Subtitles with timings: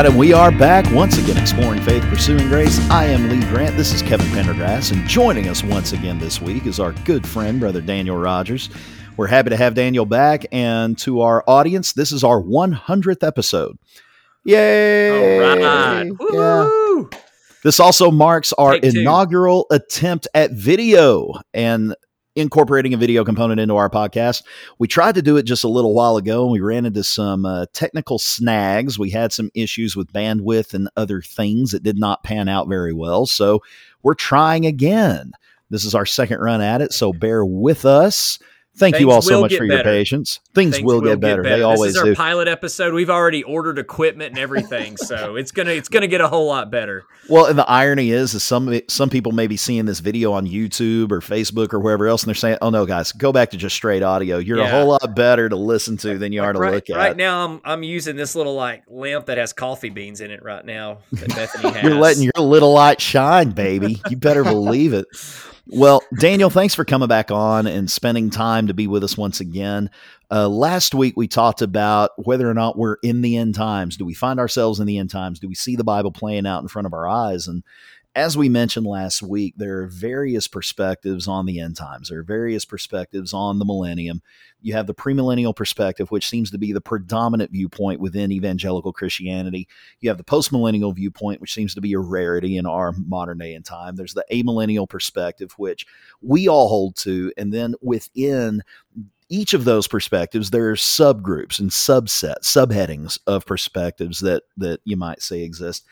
[0.00, 2.78] Right, and we are back once again exploring faith, pursuing grace.
[2.88, 3.76] I am Lee Grant.
[3.76, 7.60] This is Kevin Pendergrass, and joining us once again this week is our good friend,
[7.60, 8.70] Brother Daniel Rogers.
[9.18, 13.76] We're happy to have Daniel back, and to our audience, this is our 100th episode.
[14.44, 15.38] Yay!
[15.38, 16.10] All right.
[16.32, 17.18] Yeah.
[17.62, 21.94] This also marks our inaugural attempt at video and
[22.36, 24.42] incorporating a video component into our podcast.
[24.78, 27.44] We tried to do it just a little while ago and we ran into some
[27.44, 28.98] uh, technical snags.
[28.98, 32.92] We had some issues with bandwidth and other things that did not pan out very
[32.92, 33.26] well.
[33.26, 33.62] So
[34.02, 35.32] we're trying again.
[35.70, 38.38] This is our second run at it, so bear with us.
[38.76, 40.40] Thank you all so much get for your patience.
[40.54, 41.42] Things, Things will, get, better.
[41.42, 42.14] They always This is our do.
[42.14, 42.94] pilot episode.
[42.94, 46.70] We've already ordered equipment and everything, so it's gonna it's gonna get a whole lot
[46.70, 47.04] better.
[47.28, 50.46] Well, and the irony is, is some some people may be seeing this video on
[50.46, 53.56] YouTube or Facebook or wherever else, and they're saying, "Oh no, guys, go back to
[53.56, 54.38] just straight audio.
[54.38, 56.96] You're a whole lot better to listen to than you are to right, look at."
[56.96, 60.42] right now, I'm I'm using this little like lamp that has coffee beans in it
[60.42, 61.82] right now that Bethany has.
[61.84, 64.00] You're letting your little light shine, baby.
[64.08, 65.06] You better believe it.
[65.72, 69.38] Well, Daniel, thanks for coming back on and spending time to be with us once
[69.38, 69.88] again.
[70.28, 73.96] Uh, last week, we talked about whether or not we're in the end times.
[73.96, 75.38] Do we find ourselves in the end times?
[75.38, 77.46] Do we see the Bible playing out in front of our eyes?
[77.46, 77.62] And
[78.16, 82.08] as we mentioned last week, there are various perspectives on the end times.
[82.08, 84.20] There are various perspectives on the millennium.
[84.60, 89.68] You have the premillennial perspective, which seems to be the predominant viewpoint within evangelical Christianity.
[90.00, 93.54] You have the postmillennial viewpoint, which seems to be a rarity in our modern day
[93.54, 93.94] and time.
[93.94, 95.86] There's the amillennial perspective, which
[96.20, 97.32] we all hold to.
[97.36, 98.62] And then within
[99.28, 104.96] each of those perspectives, there are subgroups and subsets, subheadings of perspectives that that you
[104.96, 105.86] might say exist.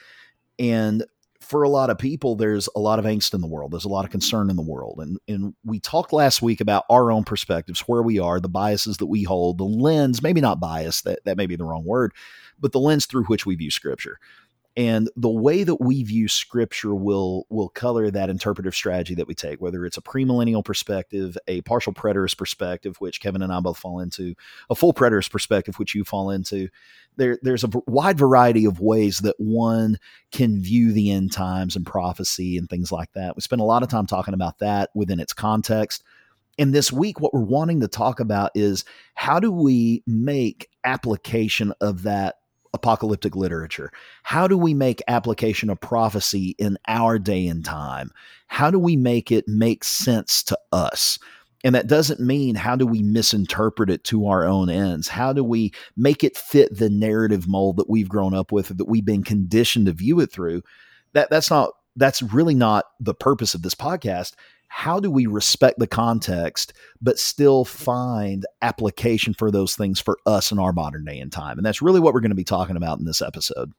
[0.58, 1.05] And
[1.48, 3.72] for a lot of people, there's a lot of angst in the world.
[3.72, 5.00] There's a lot of concern in the world.
[5.00, 8.98] And, and we talked last week about our own perspectives, where we are, the biases
[8.98, 12.12] that we hold, the lens, maybe not bias, that, that may be the wrong word,
[12.60, 14.19] but the lens through which we view scripture.
[14.78, 19.34] And the way that we view scripture will will color that interpretive strategy that we
[19.34, 23.77] take, whether it's a premillennial perspective, a partial preterist perspective, which Kevin and I both
[23.77, 24.37] fall into,
[24.71, 26.69] a full preterist perspective, which you fall into.
[27.17, 29.99] There, there's a wide variety of ways that one
[30.31, 33.34] can view the end times and prophecy and things like that.
[33.34, 36.05] We spend a lot of time talking about that within its context.
[36.56, 38.84] And this week, what we're wanting to talk about is
[39.15, 42.37] how do we make application of that
[42.78, 43.91] apocalyptic literature?
[44.22, 48.11] How do we make application of prophecy in our day and time?
[48.47, 51.19] How do we make it make sense to us?
[51.65, 55.09] And that doesn't mean how do we misinterpret it to our own ends?
[55.09, 58.88] How do we make it fit the narrative mold that we've grown up with, that
[58.88, 60.62] we've been conditioned to view it through?
[61.15, 64.34] That that's not that's really not the purpose of this podcast.
[64.69, 70.53] How do we respect the context, but still find application for those things for us
[70.53, 71.59] in our modern day and time?
[71.59, 73.73] And that's really what we're going to be talking about in this episode.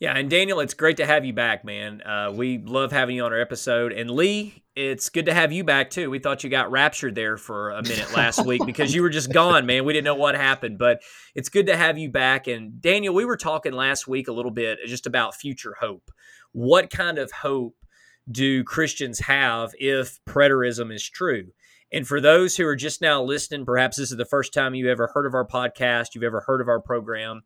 [0.00, 2.00] Yeah, and Daniel, it's great to have you back, man.
[2.02, 3.92] Uh, we love having you on our episode.
[3.92, 6.08] And Lee, it's good to have you back too.
[6.08, 9.32] We thought you got raptured there for a minute last week because you were just
[9.32, 9.84] gone, man.
[9.84, 11.02] We didn't know what happened, but
[11.34, 12.46] it's good to have you back.
[12.46, 16.10] And Daniel, we were talking last week a little bit just about future hope.
[16.52, 17.74] What kind of hope
[18.30, 21.52] do Christians have if preterism is true?
[21.90, 24.90] And for those who are just now listening, perhaps this is the first time you
[24.90, 27.42] ever heard of our podcast, you've ever heard of our program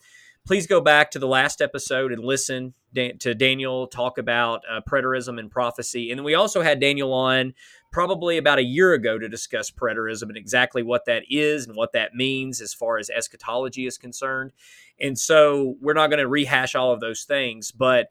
[0.47, 5.39] please go back to the last episode and listen to Daniel talk about uh, preterism
[5.39, 6.11] and prophecy.
[6.11, 7.55] And we also had Daniel on
[7.91, 11.93] probably about a year ago to discuss preterism and exactly what that is and what
[11.93, 14.53] that means as far as eschatology is concerned.
[15.01, 18.09] And so we're not going to rehash all of those things, but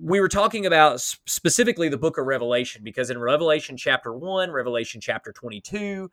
[0.00, 5.00] we were talking about specifically the book of Revelation because in Revelation chapter 1, Revelation
[5.00, 6.10] chapter 22,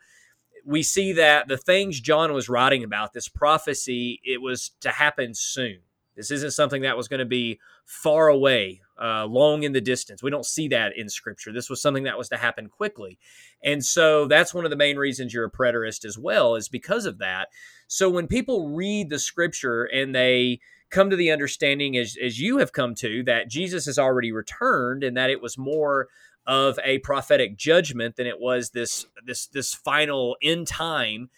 [0.66, 5.34] we see that the things John was writing about, this prophecy, it was to happen
[5.34, 5.80] soon.
[6.16, 10.22] This isn't something that was going to be far away, uh, long in the distance.
[10.22, 11.52] We don't see that in Scripture.
[11.52, 13.18] This was something that was to happen quickly.
[13.64, 17.06] And so that's one of the main reasons you're a preterist as well, is because
[17.06, 17.48] of that.
[17.88, 20.60] So when people read the Scripture and they
[20.92, 25.04] come to the understanding, as, as you have come to, that Jesus has already returned
[25.04, 26.10] and that it was more
[26.46, 31.30] of a prophetic judgment than it was this this this final end time.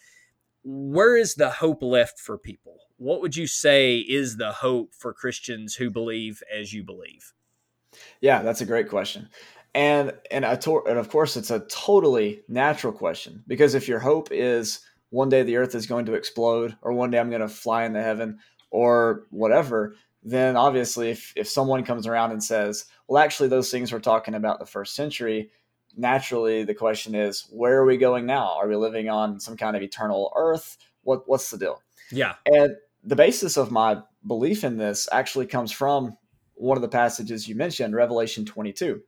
[0.64, 2.78] Where is the hope left for people?
[2.98, 7.34] What would you say is the hope for christians who believe as you believe?
[8.22, 9.30] Yeah, that's a great question.
[9.76, 14.30] And and, to- and of course it's a totally natural question because if your hope
[14.32, 14.80] is
[15.10, 17.84] one day the earth is going to explode or one day I'm going to fly
[17.84, 18.40] into heaven
[18.74, 23.94] or whatever, then obviously if, if someone comes around and says, well, actually those things
[23.94, 25.52] we're talking about the first century,
[25.96, 28.58] naturally the question is, where are we going now?
[28.58, 30.78] Are we living on some kind of eternal earth?
[31.04, 31.82] What what's the deal?
[32.12, 36.18] yeah And the basis of my belief in this actually comes from
[36.56, 39.02] one of the passages you mentioned, Revelation 22.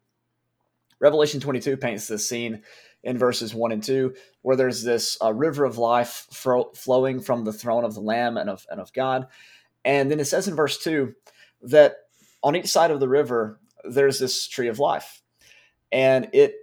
[1.00, 2.62] Revelation 22 paints this scene
[3.04, 7.44] in verses 1 and 2 where there's this uh, river of life fro- flowing from
[7.44, 9.28] the throne of the Lamb and of, and of God.
[9.86, 11.14] And then it says in verse 2
[11.62, 11.96] that
[12.44, 15.22] on each side of the river, there's this tree of life.
[15.92, 16.56] And it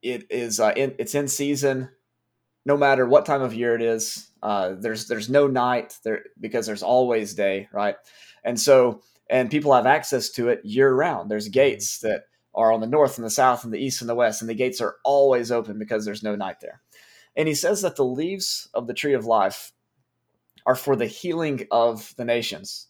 [0.00, 1.90] it is uh, in, it's in season
[2.64, 4.30] no matter what time of year it is.
[4.42, 7.96] Uh, there's there's no night there because there's always day, right?
[8.44, 11.30] And so and people have access to it year round.
[11.30, 14.14] There's gates that are on the north and the south and the east and the
[14.14, 16.82] west, and the gates are always open because there's no night there.
[17.36, 19.72] And he says that the leaves of the tree of life
[20.68, 22.88] are for the healing of the nations.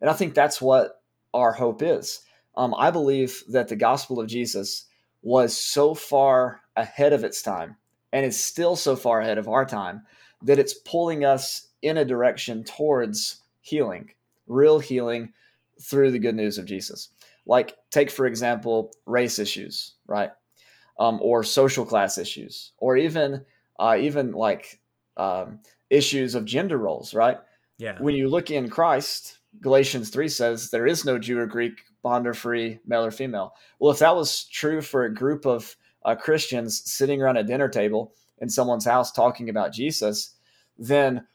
[0.00, 1.02] And I think that's what
[1.34, 2.20] our hope is.
[2.56, 4.86] Um, I believe that the gospel of Jesus
[5.20, 7.76] was so far ahead of its time
[8.14, 10.06] and is still so far ahead of our time
[10.42, 14.10] that it's pulling us in a direction towards healing,
[14.46, 15.34] real healing
[15.82, 17.10] through the good news of Jesus.
[17.44, 20.30] Like, take for example, race issues, right?
[20.98, 23.44] Um, or social class issues, or even
[23.78, 24.80] uh, even like
[25.18, 25.60] um,
[25.90, 27.38] issues of gender roles, right?
[27.78, 27.96] Yeah.
[28.00, 32.26] When you look in Christ, Galatians 3 says there is no Jew or Greek, bond
[32.26, 33.54] or free, male or female.
[33.78, 37.68] Well, if that was true for a group of uh, Christians sitting around a dinner
[37.68, 40.34] table in someone's house talking about Jesus,
[40.78, 41.26] then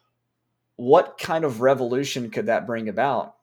[0.75, 3.35] what kind of revolution could that bring about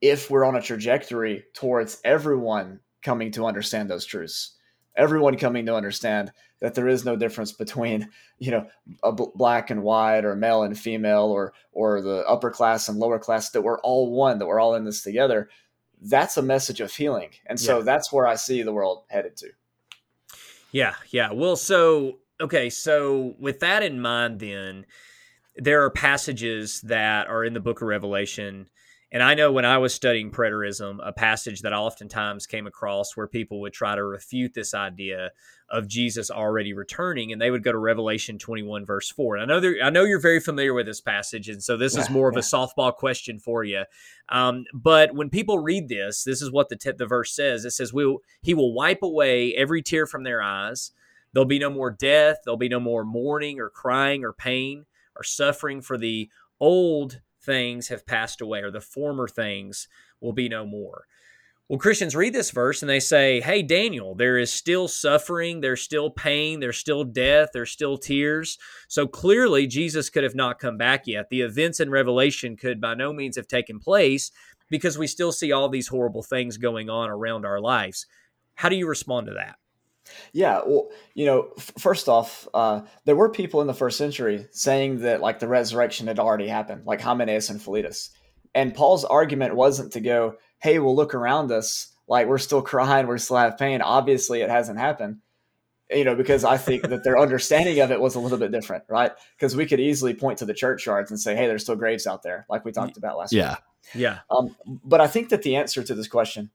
[0.00, 4.52] if we're on a trajectory towards everyone coming to understand those truths?
[4.96, 6.30] Everyone coming to understand
[6.60, 8.08] that there is no difference between,
[8.38, 8.66] you know,
[9.02, 12.98] a b- black and white or male and female or or the upper class and
[12.98, 15.48] lower class that we're all one, that we're all in this together.
[16.00, 17.30] That's a message of healing.
[17.46, 17.84] And so Yeah.
[17.84, 19.48] that's where I see the world headed to.
[20.70, 21.32] Yeah, yeah.
[21.32, 24.86] Well, so okay, so with that in mind, then
[25.56, 28.68] there are passages that are in the Book of Revelation,
[29.14, 33.16] and I know when I was studying preterism, a passage that I oftentimes came across
[33.16, 35.30] where people would try to refute this idea
[35.70, 39.36] of Jesus already returning, and they would go to Revelation twenty-one, verse four.
[39.36, 42.08] And I know I know you're very familiar with this passage, and so this is
[42.08, 43.84] Yeah, more of a softball question for you.
[44.28, 47.64] Um, but when people read this, this is what the, t- the verse says.
[47.64, 50.90] It says, we'll, He will wipe away every tear from their eyes.
[51.32, 52.38] There'll be no more death.
[52.44, 54.86] There'll be no more mourning or crying or pain
[55.16, 56.28] or suffering, for the
[56.58, 59.88] old things have passed away, or the former things
[60.20, 61.06] will be no more.
[61.68, 65.80] Well, Christians read this verse and they say, Hey, Daniel, there is still suffering, there's
[65.80, 68.58] still pain, there's still death, there's still tears.
[68.86, 71.30] So clearly, Jesus could have not come back yet.
[71.30, 74.30] The events in Revelation could by no means have taken place
[74.68, 78.06] because we still see all these horrible things going on around our lives.
[78.56, 79.56] How do you respond to that?
[80.32, 84.46] Yeah, well, you know, f- first off, uh, there were people in the first century
[84.50, 88.10] saying that like the resurrection had already happened, like Hymenaeus and Philetus.
[88.54, 93.06] And Paul's argument wasn't to go, "Hey, we'll look around us, like we're still crying,
[93.06, 93.80] we still have pain.
[93.82, 95.18] Obviously, it hasn't happened."
[95.90, 98.84] You know, because I think that their understanding of it was a little bit different,
[98.88, 99.12] right?
[99.36, 102.22] Because we could easily point to the churchyards and say, "Hey, there's still graves out
[102.22, 103.40] there," like we talked about last week.
[103.40, 103.56] Yeah.
[103.94, 104.20] Yeah.
[104.30, 106.50] Um, but I think that the answer to this question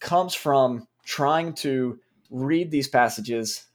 [0.00, 2.00] comes from trying to
[2.32, 3.66] read these passages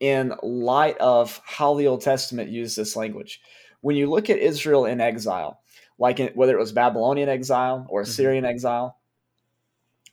[0.00, 3.40] in light of how the Old Testament used this language.
[3.80, 5.60] When you look at Israel in exile,
[5.98, 8.98] like in, whether it was Babylonian exile or Assyrian exile,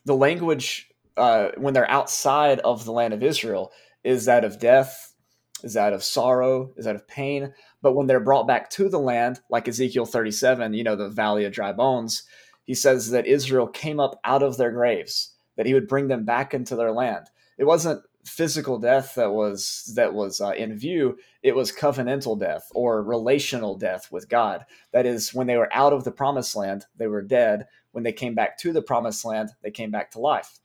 [0.04, 3.72] the language uh, when they're outside of the land of Israel
[4.04, 5.14] is that of death,
[5.62, 7.52] is that of sorrow, is that of pain.
[7.82, 11.44] But when they're brought back to the land, like Ezekiel 37, you know, the valley
[11.44, 12.24] of dry bones,
[12.64, 16.24] he says that Israel came up out of their graves, that he would bring them
[16.24, 17.30] back into their land.
[17.58, 21.18] It wasn't physical death that was that was uh, in view.
[21.42, 24.66] It was covenantal death or relational death with god.
[24.92, 27.66] That is when they were out of the promised land they were dead.
[27.92, 30.58] When they came back to the promised land they came back to life.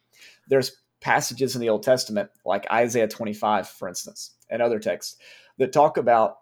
[0.47, 5.17] There's passages in the old testament like isaiah 25 for instance and other texts
[5.57, 6.37] that talk about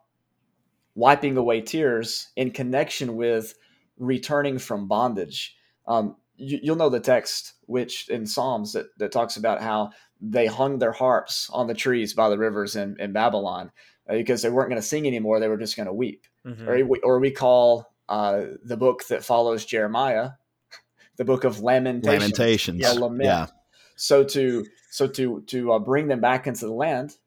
[0.96, 3.56] wiping away tears in connection with
[3.98, 5.56] returning from bondage.
[5.88, 9.91] Um, you, you'll know the text which in psalms that, that talks about how
[10.22, 13.72] they hung their harps on the trees by the rivers in, in babylon
[14.10, 16.67] uh, because they weren't going to sing anymore they were just going to weep Mhm.
[16.67, 20.31] or, we, or we call uh, the book that follows jeremiah
[21.17, 22.86] the book of lamentations, Lamentations.
[22.86, 23.25] a lament.
[23.25, 23.48] Yeah.
[23.96, 27.17] so to so to to uh, bring them back into the land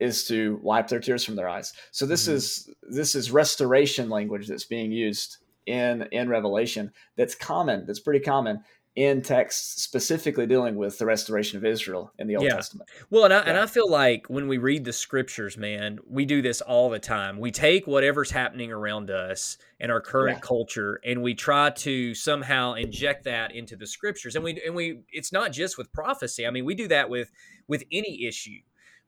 [0.00, 1.72] is to wipe their tears from their eyes.
[1.92, 2.32] So this Mhm.
[2.32, 5.36] is this is restoration language that's being used
[5.70, 6.92] in in Revelation.
[7.16, 7.86] That's common.
[7.86, 8.62] That's pretty common
[8.96, 12.54] in texts specifically dealing with the restoration of Israel in the Old Yeah.
[12.56, 12.90] Testament.
[13.08, 13.44] Well, and I, Yeah.
[13.50, 16.98] and I feel like when we read the scriptures, man, we do this all the
[16.98, 17.38] time.
[17.38, 20.46] We take whatever's happening around us and our current Yeah.
[20.46, 24.34] culture, and we try to somehow inject that into the scriptures.
[24.34, 26.44] And we and we it's not just with prophecy.
[26.44, 27.30] I mean, we do that with
[27.68, 28.58] with any issue.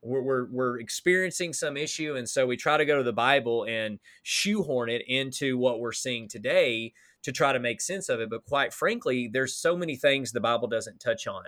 [0.02, 3.64] We're, we're, we're experiencing some issue, and so we try to go to the Bible
[3.68, 6.92] and shoehorn it into what we're seeing today
[7.22, 8.28] to try to make sense of it.
[8.28, 11.44] But quite frankly, there's so many things the Bible doesn't touch on,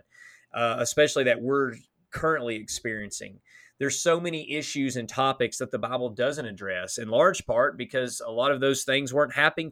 [0.54, 1.74] uh, especially that we're
[2.10, 3.40] currently experiencing.
[3.80, 8.22] There's so many issues and topics that the Bible doesn't address, in large part because
[8.24, 9.70] a lot of those things weren't happening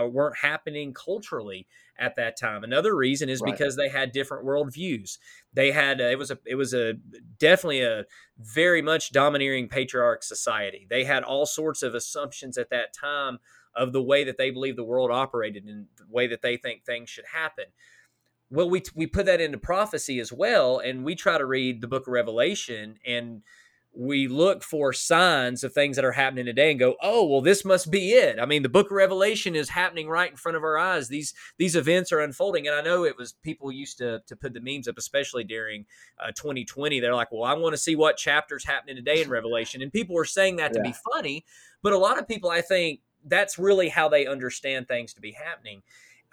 [0.00, 1.66] weren't happening culturally
[1.98, 2.64] at that time.
[2.64, 3.52] Another reason is Right.
[3.52, 5.18] because they had different worldviews.
[5.52, 6.94] They had uh, it was a it was a
[7.38, 8.06] definitely a
[8.38, 10.86] very much domineering patriarch society.
[10.88, 13.38] They had all sorts of assumptions at that time
[13.74, 16.84] of the way that they believe the world operated and the way that they think
[16.84, 17.66] things should happen.
[18.50, 21.88] Well, we we put that into prophecy as well, and we try to read the
[21.88, 23.42] book of Revelation and
[23.94, 27.64] we look for signs of things that are happening today and go, "Oh, well this
[27.64, 30.64] must be it." I mean, the book of Revelation is happening right in front of
[30.64, 31.08] our eyes.
[31.08, 34.54] These these events are unfolding, and I know it was people used to to put
[34.54, 35.84] the memes up especially during
[36.18, 37.00] uh, 2020.
[37.00, 40.14] They're like, "Well, I want to see what chapters happening today in Revelation." And people
[40.14, 41.44] were saying that to be funny,
[41.82, 45.32] but a lot of people I think that's really how they understand things to be
[45.32, 45.82] happening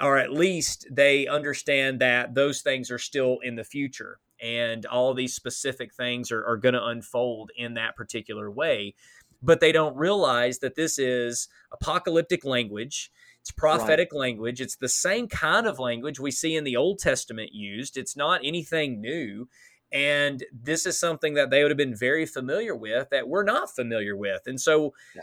[0.01, 5.13] or at least they understand that those things are still in the future and all
[5.13, 8.93] these specific things are, are going to unfold in that particular way
[9.41, 15.27] but they don't realize that this is apocalyptic language it's prophetic language it's the same
[15.27, 19.47] kind of language we see in the old testament used it's not anything new
[19.91, 23.73] and this is something that they would have been very familiar with that we're not
[23.73, 25.21] familiar with and so Yeah.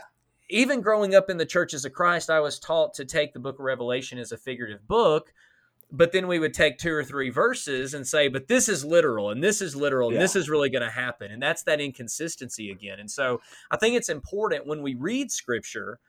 [0.49, 3.59] even growing up in the churches of Christ, I was taught to take the book
[3.59, 5.33] of Revelation as a figurative book,
[5.91, 9.29] but then we would take two or three verses and say, but this is literal
[9.29, 10.21] and this is literal and Yeah.
[10.21, 11.31] this is really going to happen.
[11.31, 12.99] And that's that inconsistency again.
[12.99, 13.41] And so
[13.71, 15.99] I think it's important when we read scripture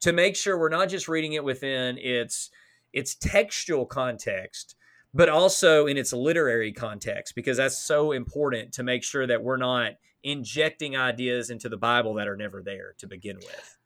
[0.00, 2.50] to make sure we're not just reading it within its
[2.92, 4.76] its textual context,
[5.12, 9.56] but also in its literary context, because that's so important to make sure that we're
[9.58, 9.92] not
[10.22, 13.78] injecting ideas into the Bible that are never there to begin with.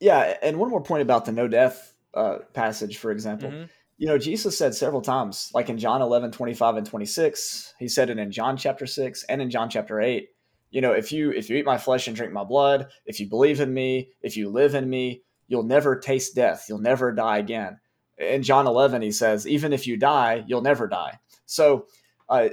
[0.00, 3.50] Yeah, and one more point about the no death uh, passage, for example.
[3.50, 3.68] Mhm.
[4.02, 8.10] You know, Jesus said several times, like in John 11, 25 and 26, he said
[8.10, 10.28] it in John chapter 6 and in John chapter 8.
[10.72, 13.28] You know, if you if you eat my flesh and drink my blood, if you
[13.28, 16.66] believe in me, if you live in me, you'll never taste death.
[16.68, 17.78] You'll never die again.
[18.18, 21.20] In John 11, he says, even if you die, you'll never die.
[21.46, 21.86] So,
[22.28, 22.48] uh,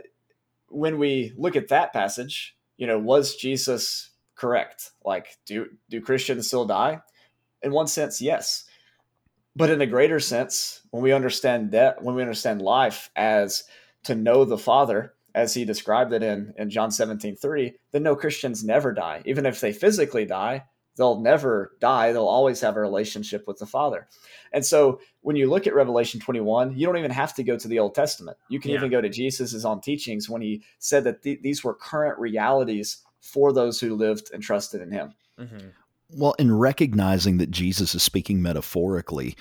[0.68, 4.92] when we look at that passage, you know, was Jesus correct?
[5.04, 7.02] Like, do do Christians still die?
[7.64, 8.66] In one sense, yes.
[9.60, 13.66] But in a greater sense, when we understand that, when we understand life as
[14.06, 18.16] to know the Father, as he described it in, in John 17 3, then no
[18.16, 19.22] Christians never die.
[19.26, 20.64] Even if they physically die,
[20.96, 22.12] they'll never die.
[22.14, 24.08] They'll always have a relationship with the Father.
[24.54, 27.68] And so when you look at Revelation 21, you don't even have to go to
[27.68, 28.38] the Old Testament.
[28.48, 28.78] You can Yeah.
[28.78, 33.04] even go to Jesus' own teachings when he said that th- these were current realities
[33.22, 35.14] for those who lived and trusted in him.
[35.38, 35.72] Mhm.
[36.12, 39.36] Well, in recognizing that Jesus is speaking metaphorically,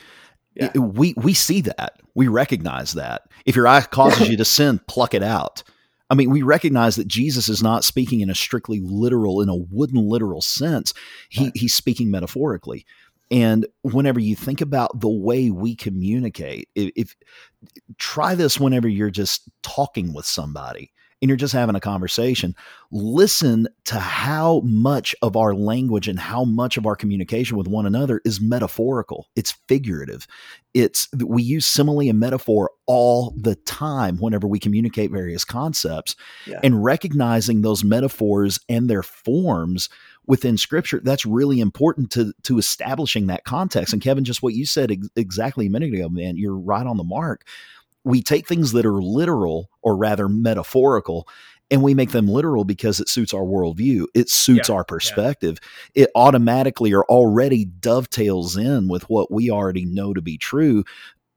[0.55, 0.71] Yeah.
[0.75, 2.01] it- we we see that.
[2.15, 3.23] We recognize that.
[3.47, 5.63] If your eye causes you to sin, pluck it out.
[6.11, 9.55] I mean, we recognize that Jesus is not speaking in a strictly literal, in a
[9.57, 10.95] wooden literal sense.
[11.29, 11.53] He Right.
[11.57, 12.85] he's speaking metaphorically.
[13.31, 17.17] And whenever you think about the way we communicate, if, if
[17.99, 22.55] try this whenever you're just talking with somebody and you're just having a conversation,
[22.91, 27.87] listen to how much of our language and how much of our communication with one
[27.87, 29.29] another is metaphorical.
[29.35, 30.27] It's figurative.
[30.75, 36.15] It's we use simile and metaphor all the time whenever we communicate various concepts.
[36.47, 36.61] Yeah.
[36.63, 39.89] And recognizing those metaphors and their forms
[40.29, 44.67] within scripture that's really important to to establishing that context and kevin just what you
[44.67, 47.47] said ex- exactly a minute ago man you're right on the mark
[48.09, 51.29] we take things that are literal or rather metaphorical
[51.71, 54.07] and we make them literal because it suits our worldview.
[54.15, 55.59] It suits Yeah, our perspective.
[55.95, 60.85] It automatically or already dovetails in with what we already know to be true.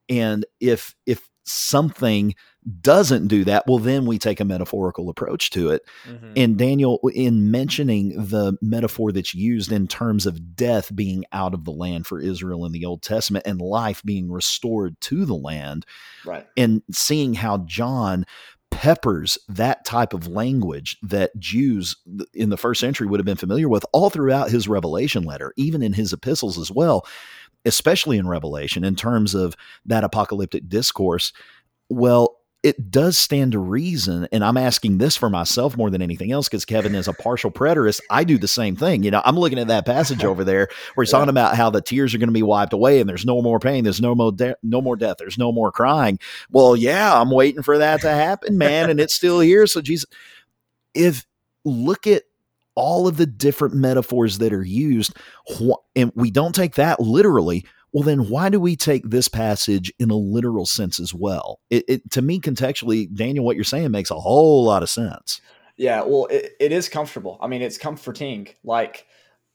[0.07, 2.35] And if if something
[2.81, 6.33] doesn't do that well then we take a metaphorical approach to it Mhm.
[6.35, 11.65] and Daniel, in mentioning the metaphor that's used in terms of death being out of
[11.65, 15.85] the land for Israel in the Old Testament and life being restored to the land,
[16.23, 16.45] Right.
[16.55, 18.25] and seeing how John
[18.69, 21.95] peppers that type of language that Jews
[22.33, 25.81] in the first century would have been familiar with all throughout his revelation letter, even
[25.81, 27.05] in his epistles as well,
[27.65, 31.33] especially in Revelation, in terms of that apocalyptic discourse
[31.89, 36.31] Well, it does stand to reason, and I'm asking this for myself more than anything
[36.31, 38.01] else because Kevin is a partial preterist.
[38.09, 39.01] I do the same thing.
[39.01, 41.19] You know, I'm looking at that passage over there where he's yeah.
[41.19, 43.59] talking about how the tears are going to be wiped away and there's no more
[43.59, 46.19] pain, there's no more de- no more death, there's no more crying.
[46.51, 49.65] Well, yeah, I'm waiting for that to happen, man, and it's still here.
[49.65, 50.09] So Jesus,
[50.93, 51.25] if
[51.65, 52.23] look at
[52.75, 55.15] all of the different metaphors that are used,
[55.95, 60.09] and we don't take that literally well, then why do we take this passage in
[60.09, 61.59] a literal sense as well?
[61.69, 65.41] It, it, to me, contextually, Daniel, what you're saying makes a whole lot of sense.
[65.77, 67.37] Yeah, well, it, it is comfortable.
[67.41, 68.47] I mean, it's comforting.
[68.63, 69.07] Like,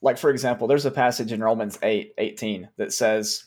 [0.03, 3.45] like for example, there's a passage in Romans 8, 18 that says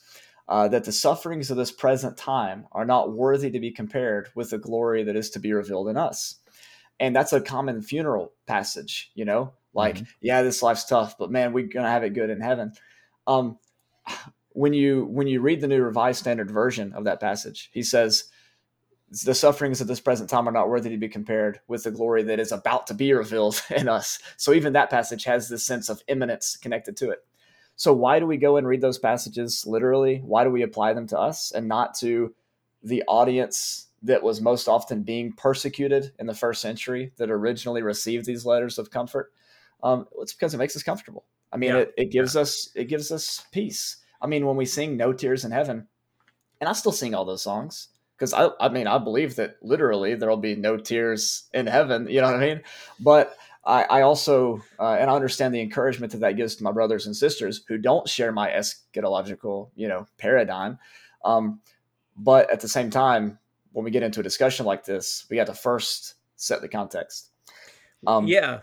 [0.47, 4.49] uh, that the sufferings of this present time are not worthy to be compared with
[4.49, 6.37] the glory that is to be revealed in us.
[6.99, 10.05] And that's a common funeral passage, you know, like, mm-hmm.
[10.21, 12.73] yeah, this life's tough, but man, we're going to have it good in heaven.
[13.27, 13.59] Um,
[14.53, 18.29] when you when you read the new revised standard version of that passage he says
[19.25, 22.23] the sufferings of this present time are not worthy to be compared with the glory
[22.23, 24.19] that is about to be revealed in us.
[24.37, 27.25] So even that passage has this sense of imminence connected to it.
[27.75, 30.17] So why do we go and read those passages literally?
[30.17, 32.35] Why do we apply them to us and not to
[32.83, 38.25] the audience that was most often being persecuted in the first century that originally received
[38.25, 39.31] these letters of comfort?
[39.81, 41.25] Um, it's because it makes us comfortable.
[41.51, 41.77] I mean yeah.
[41.77, 42.41] it, it gives yeah.
[42.41, 45.87] us it gives us peace I mean, when we sing No Tears in Heaven,
[46.59, 50.15] and I still sing all those songs because I, I mean, I believe that literally
[50.15, 52.07] there'll be no tears in heaven.
[52.09, 52.61] You know what I mean?
[52.99, 56.71] But I, I also, uh, and I understand the encouragement that that gives to my
[56.71, 60.79] brothers and sisters who don't share my eschatological, you know, paradigm.
[61.23, 61.61] Um,
[62.17, 63.39] but at the same time,
[63.71, 67.29] when we get into a discussion like this, we got to first set the context.
[68.05, 68.59] Um, yeah.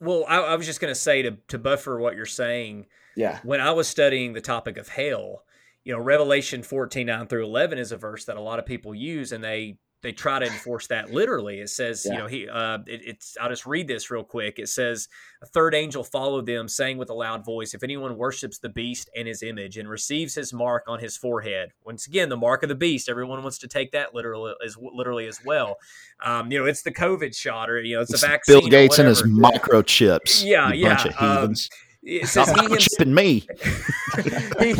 [0.00, 2.86] Well, I, I was just going to say to to buffer what you're saying
[3.16, 3.40] yeah.
[3.42, 5.42] When I was studying the topic of hell,
[5.82, 8.94] you know, Revelation 14, 9 through 11 is a verse that a lot of people
[8.94, 11.58] use and they they try to enforce that literally.
[11.58, 12.12] It says, yeah.
[12.12, 13.36] you know, he uh, it, it's.
[13.40, 14.60] I'll just read this real quick.
[14.60, 15.08] It says,
[15.42, 19.10] a third angel followed them, saying with a loud voice, "If anyone worships the beast
[19.16, 22.68] and his image and receives his mark on his forehead, once again, the mark of
[22.68, 23.08] the beast.
[23.08, 25.76] Everyone wants to take that literally as literally as well.
[26.24, 28.60] Um, you know, it's the COVID shot or you know, it's, it's a vaccine.
[28.60, 30.44] Bill Gates and his microchips.
[30.44, 30.94] Yeah, yeah.
[30.94, 31.68] Bunch of heathens.
[31.72, 33.46] Um, it says he, himself, me.
[34.60, 34.74] he,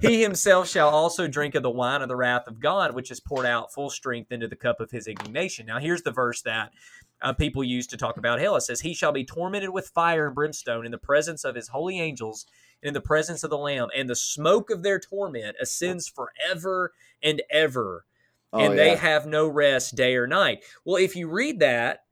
[0.00, 3.18] he himself shall also drink of the wine of the wrath of God, which is
[3.18, 5.66] poured out full strength into the cup of his indignation.
[5.66, 6.72] Now, here's the verse that
[7.20, 8.54] uh, people use to talk about hell.
[8.54, 11.68] It says, He shall be tormented with fire and brimstone in the presence of his
[11.68, 12.46] holy angels
[12.82, 16.92] and in the presence of the Lamb, and the smoke of their torment ascends forever
[17.22, 18.04] and ever.
[18.52, 18.84] Oh, and yeah.
[18.84, 20.62] they have no rest day or night.
[20.84, 22.03] Well, if you read that,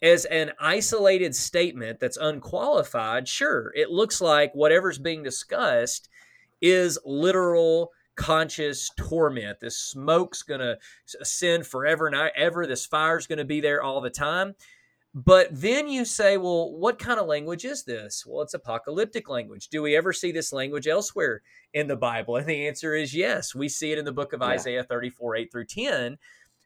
[0.00, 6.08] as an isolated statement that's unqualified, sure, it looks like whatever's being discussed
[6.60, 9.60] is literal conscious torment.
[9.60, 10.78] This smoke's going to
[11.20, 12.66] ascend forever and ever.
[12.66, 14.54] This fire's going to be there all the time.
[15.14, 18.24] But then you say, well, what kind of language is this?
[18.26, 19.68] Well, it's apocalyptic language.
[19.68, 22.36] Do we ever see this language elsewhere in the Bible?
[22.36, 23.54] And the answer is yes.
[23.54, 24.48] We see it in the book of yeah.
[24.48, 26.18] Isaiah 34, 8 through 10,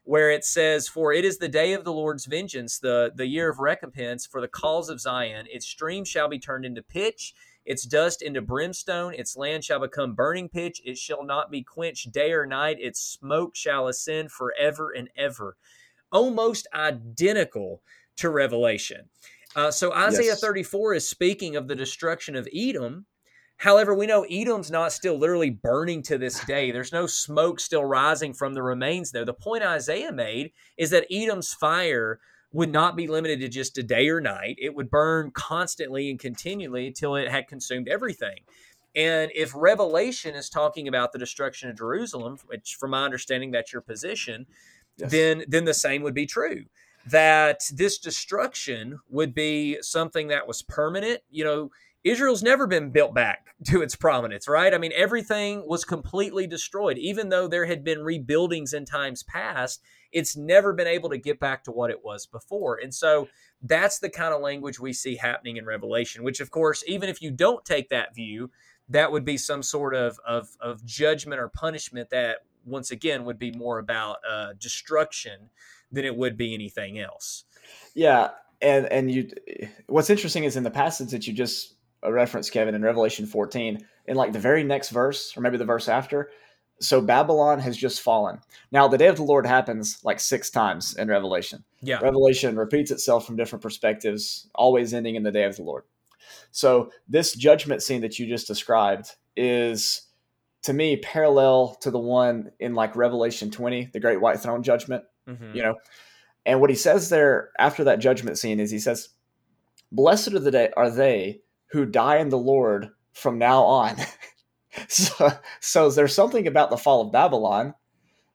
[0.03, 3.49] where it says, For it is the day of the Lord's vengeance, the, the year
[3.49, 5.47] of recompense for the cause of Zion.
[5.49, 7.33] Its stream shall be turned into pitch,
[7.65, 12.11] its dust into brimstone, its land shall become burning pitch, it shall not be quenched
[12.11, 15.55] day or night, its smoke shall ascend forever and ever.
[16.11, 17.81] Almost identical
[18.17, 19.09] to Revelation.
[19.55, 20.41] Uh, so Isaiah yes.
[20.41, 23.05] 34 is speaking of the destruction of Edom
[23.57, 26.71] However, we know Edom's not still literally burning to this day.
[26.71, 29.25] There's no smoke still rising from the remains there.
[29.25, 32.19] The point Isaiah made is that Edom's fire
[32.51, 34.57] would not be limited to just a day or night.
[34.59, 38.37] It would burn constantly and continually until it had consumed everything.
[38.95, 43.73] And if Revelation is talking about the destruction of Jerusalem, which from my understanding that's
[43.73, 44.45] your position,
[44.97, 45.11] yes.
[45.11, 46.65] then then the same would be true.
[47.07, 51.21] That this destruction would be something that was permanent.
[51.31, 51.71] You know,
[52.03, 54.73] Israel's never been built back to its prominence, right?
[54.73, 56.97] I mean, everything was completely destroyed.
[56.97, 61.39] Even though there had been rebuildings in times past, it's never been able to get
[61.39, 62.79] back to what it was before.
[62.81, 63.27] And so
[63.61, 67.21] that's the kind of language we see happening in Revelation, which, of course, even if
[67.21, 68.51] you don't take that view,
[68.89, 73.39] that would be some sort of, of, of judgment or punishment that, once again, would
[73.39, 75.49] be more about uh, destruction
[75.91, 77.45] than it would be anything else.
[77.95, 78.31] Yeah.
[78.61, 79.29] And, and you,
[79.87, 83.85] what's interesting is in the passage that you just a reference, Kevin, in Revelation 14,
[84.07, 86.31] in like the very next verse, or maybe the verse after.
[86.79, 88.39] So Babylon has just fallen.
[88.71, 91.63] Now, the day of the Lord happens like six times in Revelation.
[91.81, 91.99] Yeah.
[91.99, 95.83] Revelation repeats itself from different perspectives, always ending in the day of the Lord.
[96.51, 100.03] So, this judgment scene that you just described is
[100.63, 105.03] to me parallel to the one in like Revelation 20, the great white throne judgment,
[105.27, 105.55] Mhm.
[105.55, 105.75] you know.
[106.45, 109.09] And what he says there after that judgment scene is he says,
[109.91, 111.41] "Blessed are the day are they
[111.73, 113.97] who die in the Lord from now on."
[114.87, 117.73] so, so there's something about the fall of Babylon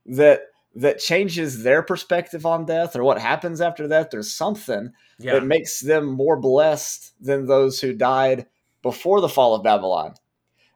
[0.05, 0.41] that
[0.75, 4.09] that changes their perspective on death or what happens after death.
[4.11, 5.33] There's something Yeah.
[5.33, 8.45] that makes them more blessed than those who died
[8.83, 10.13] before the fall of Babylon.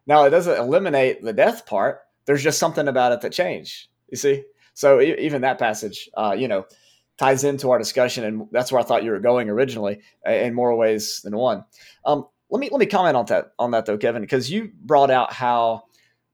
[0.08, 2.02] Now, it doesn't eliminate the death part.
[2.26, 3.88] There's just something about it that changed.
[4.10, 6.66] You see, so e- even that passage, uh, you know,
[7.18, 10.76] ties into our discussion, and that's where I thought you were going originally, in more
[10.76, 11.64] ways than one.
[12.04, 15.10] Um, let me let me comment on that on that though, Kevin, because you brought
[15.10, 15.86] out how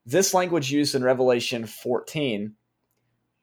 [0.06, 2.54] this language used in Revelation 14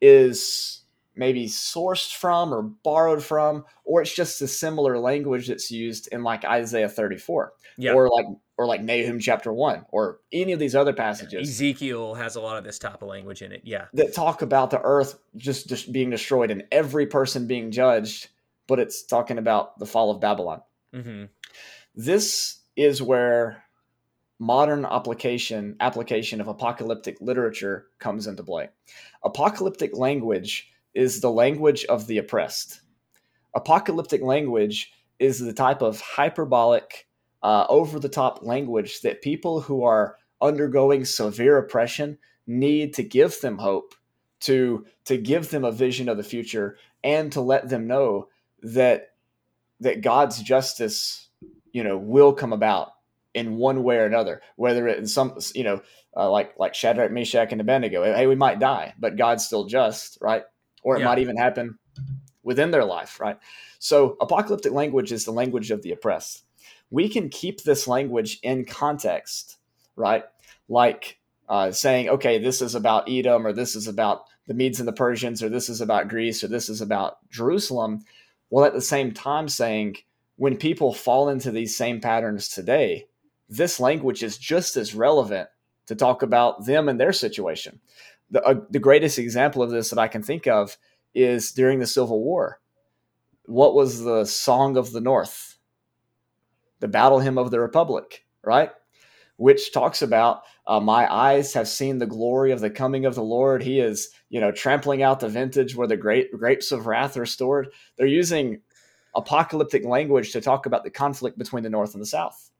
[0.02, 0.82] is
[1.14, 6.22] maybe sourced from or borrowed from, or it's just a similar language that's used in
[6.22, 7.94] like Isaiah 34 Yeah.
[7.94, 8.26] or like
[8.58, 12.58] or like Nahum chapter 1 or any of these other passages Ezekiel has a lot
[12.58, 13.62] of this type of language in it.
[13.64, 13.86] Yeah.
[13.94, 18.28] that talk about the earth just, just being destroyed and every person being judged,
[18.66, 20.60] but it's talking about the fall of Babylon.
[20.92, 21.24] hmm
[21.94, 23.64] This is where
[24.38, 28.68] modern application application of apocalyptic literature comes into play.
[29.24, 32.82] Apocalyptic language is the language of the oppressed.
[33.54, 37.06] Apocalyptic language is the type of hyperbolic,
[37.42, 43.40] uh, over the top language that people who are undergoing severe oppression need to give
[43.40, 43.94] them hope,
[44.40, 48.28] to to give them a vision of the future, and to let them know
[48.62, 49.14] that
[49.80, 51.25] that God's justice,
[51.76, 52.92] you know, will come about
[53.34, 54.40] in one way or another.
[54.56, 55.82] Whether it in some, you know,
[56.16, 60.16] uh, like like Shadrach, Meshach, and Abednego, hey, we might die, but God's still just,
[60.22, 60.44] right?
[60.82, 61.04] Or it Yeah.
[61.04, 61.78] might even happen
[62.42, 63.36] within their life, right?
[63.78, 66.44] So apocalyptic language is the language of the oppressed.
[66.90, 69.58] We can keep this language in context,
[69.96, 70.24] right?
[70.70, 74.88] Like uh, saying, okay, this is about Edom, or this is about the Medes and
[74.88, 78.02] the Persians, or this is about Greece, or this is about Jerusalem.
[78.48, 79.96] While at the same time saying,
[80.36, 83.06] when people fall into these same patterns today,
[83.48, 85.48] this language is just as relevant
[85.86, 87.80] to talk about them and their situation.
[88.30, 90.76] The, uh, the greatest example of this that I can think of
[91.14, 92.60] is during the Civil War.
[93.46, 95.58] What was the Song of the North?
[96.80, 98.70] The Battle Hymn of the Republic, right?
[99.36, 103.22] Which talks about uh, my eyes have seen the glory of the coming of the
[103.22, 103.62] Lord.
[103.62, 107.26] He is, you know, trampling out the vintage where the great grapes of wrath are
[107.26, 107.68] stored.
[107.96, 108.60] They're using
[109.16, 112.50] apocalyptic language to talk about the conflict between the North and the South.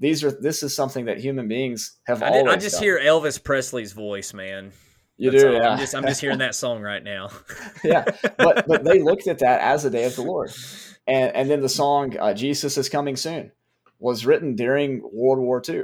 [0.00, 2.82] These are this is something that human beings have I, did- I just done.
[2.84, 4.72] hear Elvis Presley's voice, man.
[5.16, 5.68] you That's do, yeah.
[5.70, 7.30] I'm just I'm just hearing that song right now.
[7.84, 8.04] yeah,
[8.36, 10.52] but but they looked at that as a day of the Lord,
[11.06, 13.50] and and then the song uh, "Jesus is Coming Soon"
[13.98, 15.82] was written during World War II.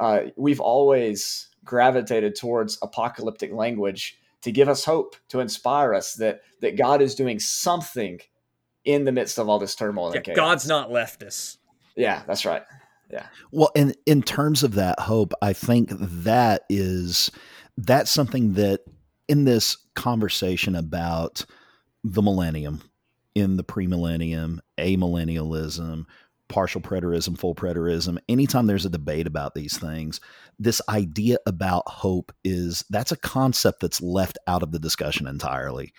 [0.00, 6.40] Uh, we've always gravitated towards apocalyptic language to give us hope, to inspire us that
[6.62, 8.20] that God is doing something
[8.84, 10.34] in the midst of all this turmoil Yeah.
[10.34, 11.58] God's not left us.
[11.96, 12.62] yeah, that's right.
[13.10, 13.26] Yeah.
[13.52, 17.30] Well, and in terms of that hope, I think that is
[17.76, 18.80] that's something that
[19.28, 21.44] in this conversation about
[22.02, 22.82] the millennium,
[23.34, 26.06] in the premillennium, amillennialism,
[26.48, 30.20] partial preterism, full preterism, anytime there's a debate about these things,
[30.58, 35.92] this idea about hope is that's a concept that's left out of the discussion entirely.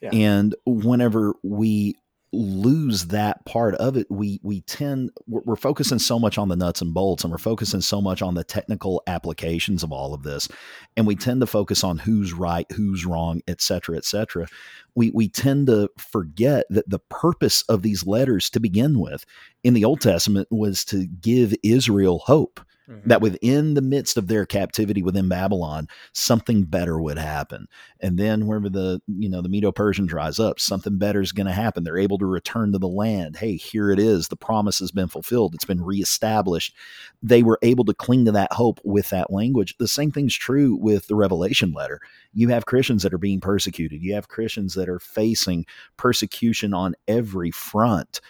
[0.00, 0.10] Yeah.
[0.12, 1.96] And whenever we
[2.32, 6.80] lose that part of it we we tend we're, focusing so much on the nuts
[6.80, 10.48] and bolts and we're focusing so much on the technical applications of all of this
[10.96, 14.46] and we tend to focus on who's right who's wrong et cetera et cetera.
[14.94, 19.24] We we tend to forget that the purpose of these letters to begin with
[19.64, 23.04] in the old testament was to give israel hope Mhm.
[23.04, 27.66] that within the midst of their captivity within Babylon, something better would happen.
[28.00, 31.52] And then whenever the you know the Medo-Persians rise up, something better is going to
[31.52, 31.84] happen.
[31.84, 33.36] They're able to return to the land.
[33.36, 34.28] Hey, here it is.
[34.28, 35.54] The promise has been fulfilled.
[35.54, 36.74] It's been reestablished.
[37.22, 39.76] They were able to cling to that hope with that language.
[39.78, 42.00] The same thing's true with the Revelation letter.
[42.32, 44.02] You have Christians that are being persecuted.
[44.02, 45.66] You have Christians that are facing
[45.96, 48.20] persecution on every front.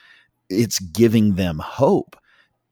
[0.50, 2.16] It's giving them hope.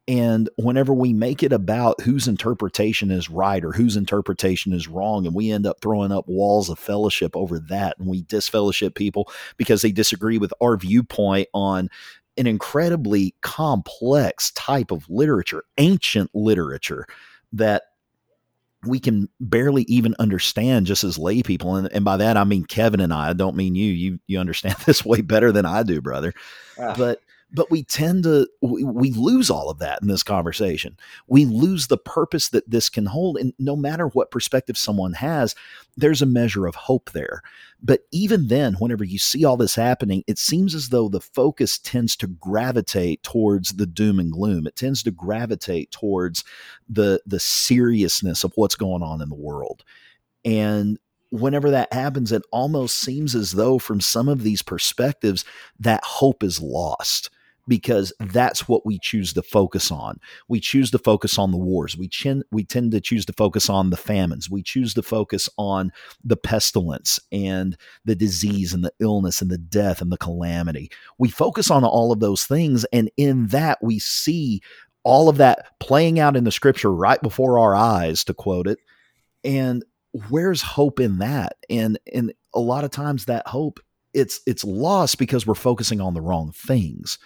[0.09, 5.27] And whenever we make it about whose interpretation is right or whose interpretation is wrong,
[5.27, 9.31] and we end up throwing up walls of fellowship over that, and we disfellowship people
[9.59, 11.91] because they disagree with our viewpoint on
[12.39, 17.07] an incredibly complex type of literature, ancient literature
[17.53, 17.83] that
[18.87, 21.77] we can barely even understand just as lay people.
[21.77, 23.31] And, and by that I mean Kevin and I.
[23.31, 23.93] I don't mean you.
[23.93, 26.33] You you understand this way better than I do, brother
[26.79, 30.97] Ah, but but we tend to we, lose all of that in this conversation.
[31.27, 35.55] We lose the purpose that this can hold and no matter what perspective someone has
[35.97, 37.43] there's a measure of hope there.
[37.83, 41.79] But even then whenever you see all this happening it seems as though the focus
[41.79, 44.67] tends to gravitate towards the doom and gloom.
[44.67, 46.45] It tends to gravitate towards
[46.89, 49.85] the the seriousness of what's going on in the world.
[50.45, 50.99] And
[51.31, 55.45] whenever that happens, it almost seems as though, from some of these perspectives,
[55.79, 57.31] that hope is lost
[57.69, 58.33] because mm-hmm.
[58.33, 60.19] that's what we choose to focus on.
[60.49, 61.97] We choose to focus on the wars.
[61.97, 64.51] We, chin, we tend to choose to focus on the famines.
[64.51, 65.93] We choose to focus on
[66.25, 70.91] the pestilence and the disease and the illness and the death and the calamity.
[71.19, 72.85] We focus on all of those things.
[72.93, 74.63] And in that, we see
[75.05, 78.79] all of that playing out in the scripture right before our eyes, to quote it.
[79.45, 79.85] And
[80.29, 81.57] where's hope in that?
[81.71, 83.81] And and a lot of times that hope
[84.15, 87.19] it's it's lost because we're focusing on the wrong things.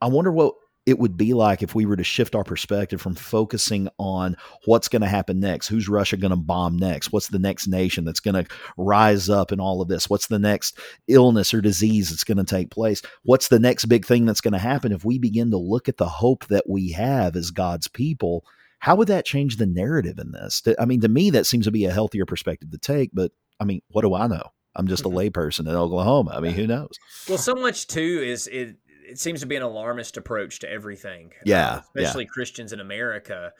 [0.00, 0.54] I wonder what
[0.86, 4.86] it would be like if we were to shift our perspective from focusing on what's
[4.86, 5.66] going to happen next.
[5.66, 7.10] Who's Russia going to bomb next?
[7.10, 10.08] What's the next nation that's going to rise up in all of this?
[10.08, 10.78] What's the next
[11.08, 13.02] illness or disease that's going to take place?
[13.24, 15.96] What's the next big thing that's going to happen if we begin to look at
[15.96, 18.44] the hope that we have as God's people
[18.78, 20.62] how would that change the narrative in this?
[20.78, 23.10] I mean, to me, that seems to be a healthier perspective to take.
[23.12, 24.52] But I mean, what do I know?
[24.74, 25.16] I'm just mm-hmm.
[25.16, 26.32] a layperson in Oklahoma.
[26.36, 26.98] I mean, who knows?
[27.28, 28.76] Well, so much too is it.
[29.08, 31.32] It seems to be an alarmist approach to everything.
[31.44, 32.30] Yeah, uh, especially yeah.
[32.30, 33.52] Christians in America.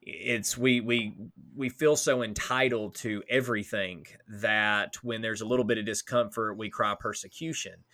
[0.00, 1.14] It's we we
[1.56, 6.68] we feel so entitled to everything that when there's a little bit of discomfort, we
[6.70, 7.84] cry persecution.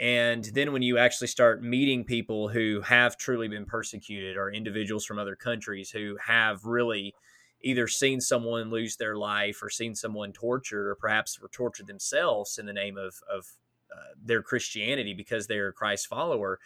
[0.00, 5.04] And then when you actually start meeting people who have truly been persecuted or individuals
[5.04, 7.14] from other countries who have really
[7.62, 12.58] either seen someone lose their life or seen someone tortured or perhaps were tortured themselves
[12.58, 13.46] in the name of, of
[13.92, 16.58] uh, their Christianity because they're a Christ follower,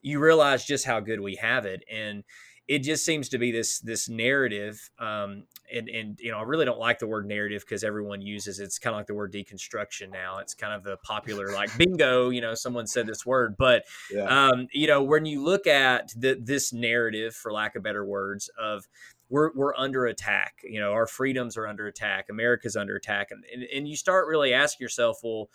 [0.00, 1.82] you realize just how good we have it.
[1.90, 2.24] And
[2.68, 6.64] it just seems to be this this narrative um, and and you know i really
[6.64, 8.64] don't like the word narrative because everyone uses it.
[8.64, 12.30] it's kind of like the word deconstruction now it's kind of the popular like bingo
[12.30, 14.24] you know someone said this word but yeah.
[14.24, 18.48] um, you know when you look at the, this narrative for lack of better words
[18.60, 18.86] of
[19.28, 23.44] we're, we're under attack you know our freedoms are under attack america's under attack and,
[23.52, 25.48] and, and you start really asking yourself well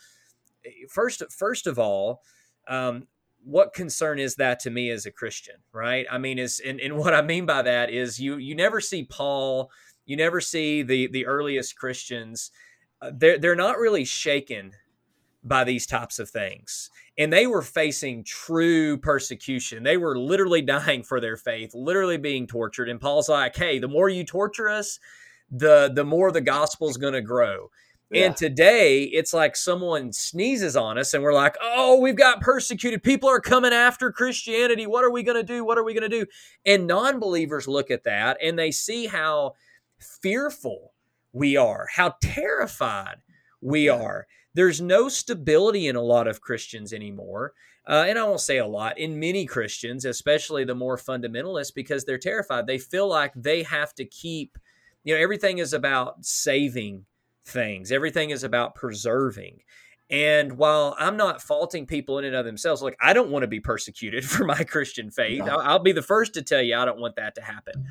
[0.90, 2.22] first first of all
[2.68, 3.08] um,
[3.44, 6.06] what concern is that to me as a Christian, right?
[6.12, 9.04] I mean, is and, and what I mean by that is you you never see
[9.06, 9.72] Paul,
[10.06, 12.52] you never see the the earliest Christians.
[13.02, 14.74] Uh, they're they're not really shaken
[15.44, 16.90] by these types of things.
[17.18, 19.84] And they were facing true persecution.
[19.84, 22.90] They were literally dying for their faith, literally being tortured.
[22.90, 25.00] And Paul's like, hey, the more you torture us,
[25.50, 27.70] the the more the gospel's going to grow.
[28.10, 28.28] Yeah.
[28.28, 33.04] And today it's like someone sneezes on us and we're like, oh, we've got persecuted.
[33.04, 34.88] People are coming after Christianity.
[34.88, 35.66] What are we going to do?
[35.66, 36.26] What are we going to do?
[36.66, 39.56] And non believers look at that and they see how
[40.00, 40.94] fearful
[41.34, 43.18] we are, how terrified
[43.62, 44.28] we are.
[44.54, 47.54] There's no stability in a lot of Christians anymore.
[47.88, 52.04] Uh, and I won't say a lot, in many Christians, especially the more fundamentalists, because
[52.04, 52.68] they're terrified.
[52.68, 54.58] They feel like they have to keep,
[55.06, 57.06] you know, everything is about saving
[57.48, 57.92] things.
[57.92, 59.62] Everything is about preserving.
[60.10, 63.48] And while I'm not faulting people in and of themselves, like I don't want to
[63.48, 65.44] be persecuted for my Christian faith.
[65.44, 65.58] No.
[65.58, 67.86] I'll, I'll be the first to tell you I don't want that to happen.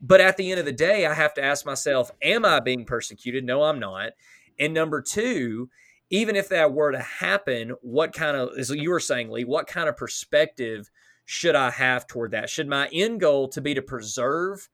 [0.00, 2.84] But at the end of the day, I have to ask myself, am I being
[2.84, 3.44] persecuted?
[3.44, 4.12] No, I'm not.
[4.58, 5.70] And number two,
[6.10, 9.66] even if that were to happen, what kind of, as you were saying, Lee, what
[9.66, 10.88] kind of perspective
[11.24, 12.48] should I have toward that?
[12.48, 14.68] Should my end goal to be to preserve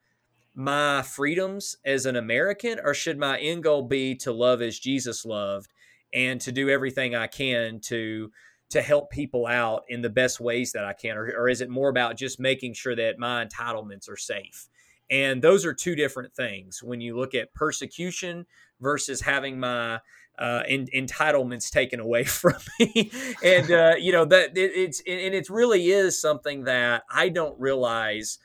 [0.55, 5.25] my freedoms as an American, or should my end goal be to love as Jesus
[5.25, 5.73] loved
[6.13, 8.31] and to do everything I can to
[8.71, 11.69] to help people out in the best ways that I can, or, or is it
[11.69, 14.69] more about just making sure that my entitlements are safe?
[15.11, 16.83] And those are two different things.
[16.83, 18.47] When you look at persecution
[18.81, 20.01] versus having my
[20.39, 23.13] uh, in, entitlements taken away from me,
[23.43, 27.59] and uh, you know that it, it's and it really is something that I don't
[27.61, 28.39] realize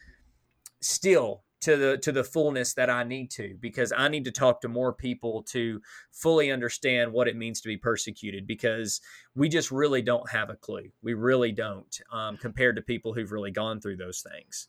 [0.82, 4.62] still to the to the fullness that I need to because I need to talk
[4.62, 9.02] to more people to fully understand what it means to be persecuted because
[9.36, 10.90] we just really don't have a clue.
[11.02, 14.68] We really don't um, compared to people who've really gone through those things.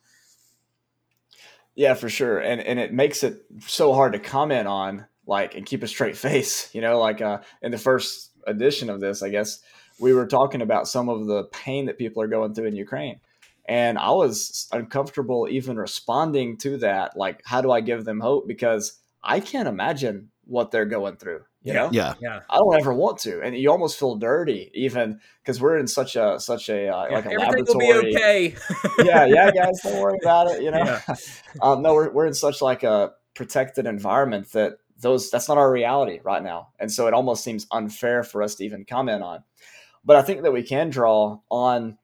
[1.74, 5.64] Yeah, for sure, and and it makes it so hard to comment on like and
[5.64, 6.74] keep a straight face.
[6.74, 9.60] You know, like uh, in the first edition of this, I guess
[10.00, 13.20] we were talking about some of the pain that people are going through in Ukraine
[13.70, 17.16] and I was uncomfortable even responding to that.
[17.16, 18.48] Like, how do I give them hope?
[18.48, 21.42] Because I can't imagine what they're going through.
[21.62, 22.14] You know, Yeah.
[22.20, 22.40] Yeah.
[22.50, 26.16] I don't ever want to, and you almost feel dirty even because we're in such
[26.16, 28.10] a such a uh, like a Everything will laboratory.
[28.12, 28.56] be okay.
[29.04, 30.62] yeah, yeah, guys, don't worry about it.
[30.62, 31.14] You know, Yeah.
[31.62, 35.70] um, no, we're we're in such like a protected environment that those that's not our
[35.70, 39.44] reality right now, and so it almost seems unfair for us to even comment on.
[40.02, 41.98] But I think that we can draw on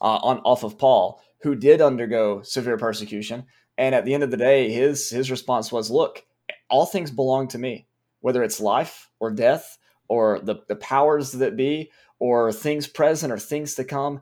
[0.00, 3.44] uh, on off of Paul, who did undergo severe persecution,
[3.76, 6.24] and at the end of the day, his his response was, "Look,
[6.68, 7.86] all things belong to me,
[8.20, 13.38] whether it's life or death." Or the, the powers that be, or things present or
[13.38, 14.20] things to come,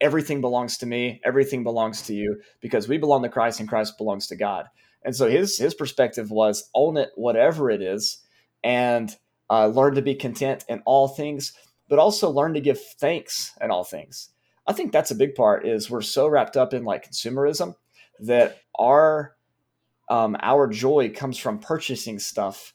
[0.00, 1.20] everything belongs to me.
[1.24, 4.66] Everything belongs to you because we belong to christ and christ belongs to god.
[5.04, 8.18] And so his his perspective was own it whatever it is
[8.62, 9.14] and
[9.48, 11.52] uh, learn to be content in all things
[11.88, 14.30] but also learn to give thanks in all things
[14.66, 17.74] i think that's a big part is we're so wrapped up in like consumerism
[18.20, 19.34] that our
[20.08, 22.74] um, our joy comes from purchasing stuff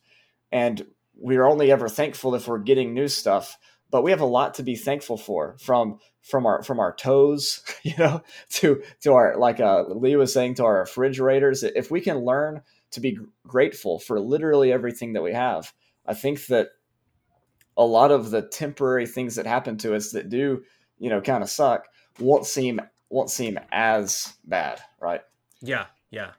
[0.54, 3.58] and we're only ever thankful if we're getting new stuff
[3.91, 7.63] but we have a lot to be thankful for from from our from our toes
[7.84, 11.63] you know to to our like uh lee was saying to our refrigerators.
[11.63, 15.74] If we can learn to be grateful for literally everything that we have
[16.06, 16.69] i think that
[17.78, 20.63] a lot of the temporary things that happen to us that do
[21.00, 21.88] you know kind of suck
[22.20, 22.80] won't seem
[23.10, 25.22] won't seem as bad right
[25.62, 26.32] Yeah, yeah.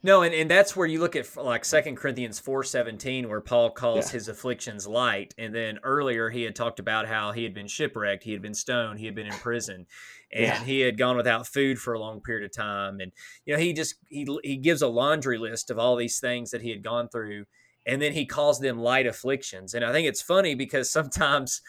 [0.00, 3.70] No, and, and that's where you look at like Second Corinthians four seventeen, where Paul
[3.70, 4.12] calls Yeah.
[4.12, 8.22] his afflictions light, and then earlier he had talked about how he had been shipwrecked,
[8.22, 9.86] he had been stoned, he had been in prison,
[10.32, 10.62] and Yeah.
[10.64, 13.10] he had gone without food for a long period of time, and
[13.44, 16.62] you know he just he he gives a laundry list of all these things that
[16.62, 17.46] he had gone through,
[17.88, 21.62] and then he calls them light afflictions, and I think it's funny because sometimes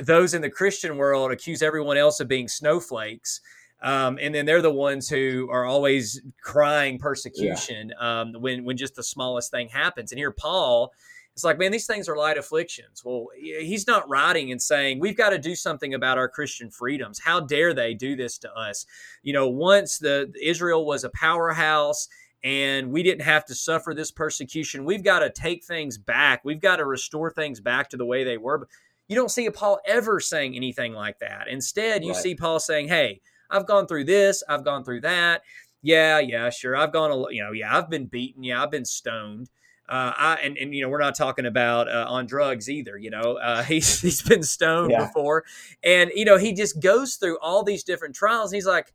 [0.00, 3.40] those in the Christian world accuse everyone else of being snowflakes.
[3.82, 8.94] Um, and then they're the ones who are always crying persecution um, when when just
[8.94, 10.12] the smallest thing happens.
[10.12, 10.92] And here Paul,
[11.34, 13.02] it's like, man, these things are light afflictions.
[13.04, 17.18] Well, he's not writing and saying we've got to do something about our Christian freedoms.
[17.18, 18.84] How dare they do this to us?
[19.22, 22.06] You know, once the Israel was a powerhouse
[22.44, 24.84] and we didn't have to suffer this persecution.
[24.84, 26.44] We've got to take things back.
[26.44, 28.58] We've got to restore things back to the way they were.
[28.58, 28.68] But
[29.08, 31.48] you don't see Paul ever saying anything like that.
[31.48, 32.22] Instead, you Right.
[32.22, 34.42] see Paul saying, "Hey, I've gone through this.
[34.48, 35.42] I've gone through that.
[35.82, 36.76] Yeah, yeah, sure.
[36.76, 38.42] I've gone, you know, yeah, I've been beaten.
[38.44, 39.50] Yeah, I've been stoned.
[39.88, 42.96] Uh, I and, and you know we're not talking about uh, on drugs either.
[42.96, 45.06] You know, uh, he's he's been stoned Yeah.
[45.06, 45.44] before,
[45.82, 48.52] and you know he just goes through all these different trials.
[48.52, 48.94] And he's like,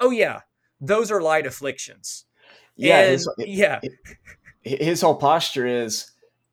[0.00, 0.40] oh yeah,
[0.80, 2.26] those are light afflictions.
[2.78, 3.80] Yeah And, his, yeah,
[4.62, 6.10] his whole posture is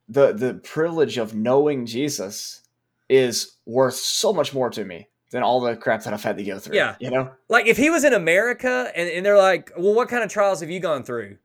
[0.08, 2.62] the the privilege of knowing jesus
[3.08, 6.44] is worth so much more to me than all the crap that i've had to
[6.44, 6.96] go through Yeah.
[7.00, 10.22] you know like if he was in America and, and they're like, well, what kind
[10.24, 11.38] of trials have you gone through?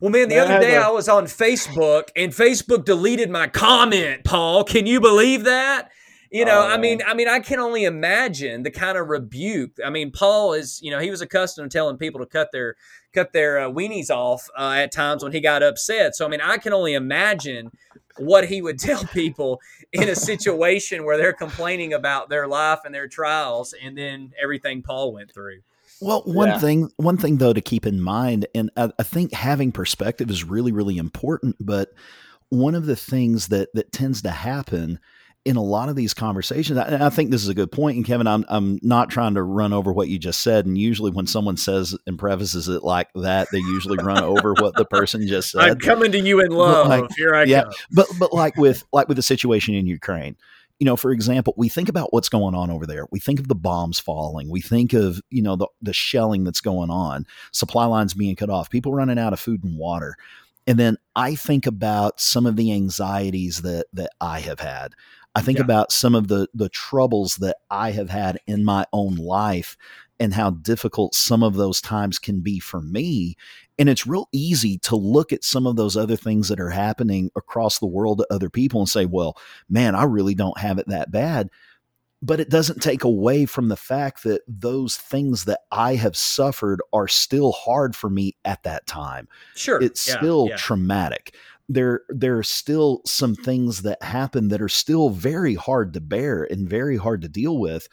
[0.00, 4.62] Well, man, the other day I was on Facebook and Facebook deleted my comment, Paul.
[4.64, 5.90] Can you believe that?
[6.30, 7.00] You know, Oh, I mean.
[7.06, 9.72] I mean, I can only imagine the kind of rebuke.
[9.84, 12.74] I mean, Paul is, you know, he was accustomed to telling people to cut their
[13.12, 16.14] cut their uh, weenies off uh, at times when he got upset.
[16.16, 17.70] So, I mean, I can only imagine
[18.18, 19.60] what he would tell people
[19.92, 24.82] in a situation where they're complaining about their life and their trials, and then everything
[24.82, 25.60] Paul went through.
[26.00, 26.58] Well, one Yeah.
[26.58, 30.44] thing, one thing though to keep in mind, and I, I think having perspective is
[30.44, 31.56] really, really important.
[31.60, 31.90] But
[32.50, 34.98] one of the things that that tends to happen
[35.46, 37.96] in a lot of these conversations, and I think this is a good point.
[37.96, 40.66] And Kevin, I'm I'm not trying to run over what you just said.
[40.66, 44.74] And usually, when someone says and prefaces it like that, they usually run over what
[44.74, 45.62] the person just said.
[45.62, 46.88] I'm coming to you in love.
[46.88, 47.62] like, Here I yeah.
[47.62, 47.72] come.
[47.92, 50.36] but but like with like with the situation in Ukraine,
[50.80, 53.06] you know, for example, we think about what's going on over there.
[53.12, 54.50] We think of the bombs falling.
[54.50, 58.50] We think of you know the the shelling that's going on, supply lines being cut
[58.50, 60.16] off, people running out of food and water,
[60.66, 64.94] and then I think about some of the anxieties that that I have had.
[65.36, 65.64] I think Yeah.
[65.64, 69.76] about some of the the troubles that I have had in my own life
[70.18, 73.36] and how difficult some of those times can be for me
[73.78, 77.30] and it's real easy to look at some of those other things that are happening
[77.36, 79.36] across the world to other people and say, well,
[79.68, 81.50] man, I really don't have it that bad.
[82.22, 86.80] But it doesn't take away from the fact that those things that I have suffered
[86.94, 89.28] are still hard for me at that time.
[89.54, 89.82] Sure.
[89.82, 90.56] It's Yeah, still yeah.
[90.56, 91.34] traumatic.
[91.68, 96.44] There, there are still some things that happen that are still very hard to bear
[96.44, 97.88] and very hard to deal with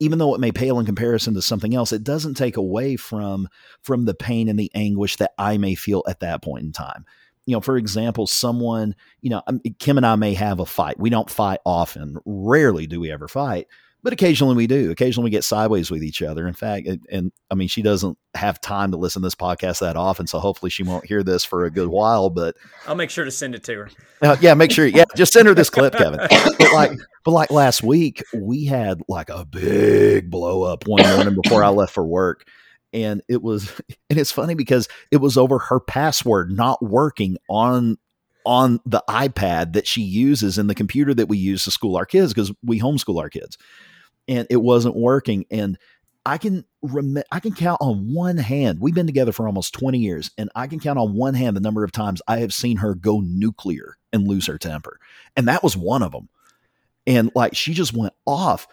[0.00, 3.48] even though it may pale in comparison to something else, it doesn't take away from
[3.82, 7.04] from the pain and the anguish that I may feel at that point in time.
[7.46, 10.98] You know, for example, someone, you know, um, Kim and I may have a fight.
[10.98, 12.16] We don't fight often.
[12.26, 13.68] Rarely do we ever fight.
[14.02, 14.90] But occasionally we do.
[14.90, 16.46] Occasionally we get sideways with each other.
[16.46, 19.80] In fact, and, and, I mean, she doesn't have time to listen to this podcast
[19.80, 22.30] that often, so hopefully she won't hear this for a good while.
[22.30, 23.90] But I'll make sure to send it to her.
[24.22, 24.86] Uh, yeah, make sure.
[24.86, 26.20] Yeah, just send her this clip, Kevin.
[26.30, 26.92] But like,
[27.24, 31.68] but like last week, we had like a big blow up one morning before I
[31.68, 32.46] left for work.
[32.92, 33.70] And it was,
[34.08, 37.98] and it's funny because it was over her password not working on
[38.46, 42.06] on the iPad that she uses in the computer that we use to school our
[42.06, 43.58] kids because we homeschool our kids
[44.28, 45.46] and it wasn't working.
[45.50, 45.78] And
[46.24, 48.80] I can rem- I can count on one hand.
[48.80, 51.60] We've been together for almost 20 years, and I can count on one hand the
[51.60, 55.00] number of times I have seen her go nuclear and lose her temper.
[55.36, 56.28] And that was one of them.
[57.06, 58.68] And like she just went off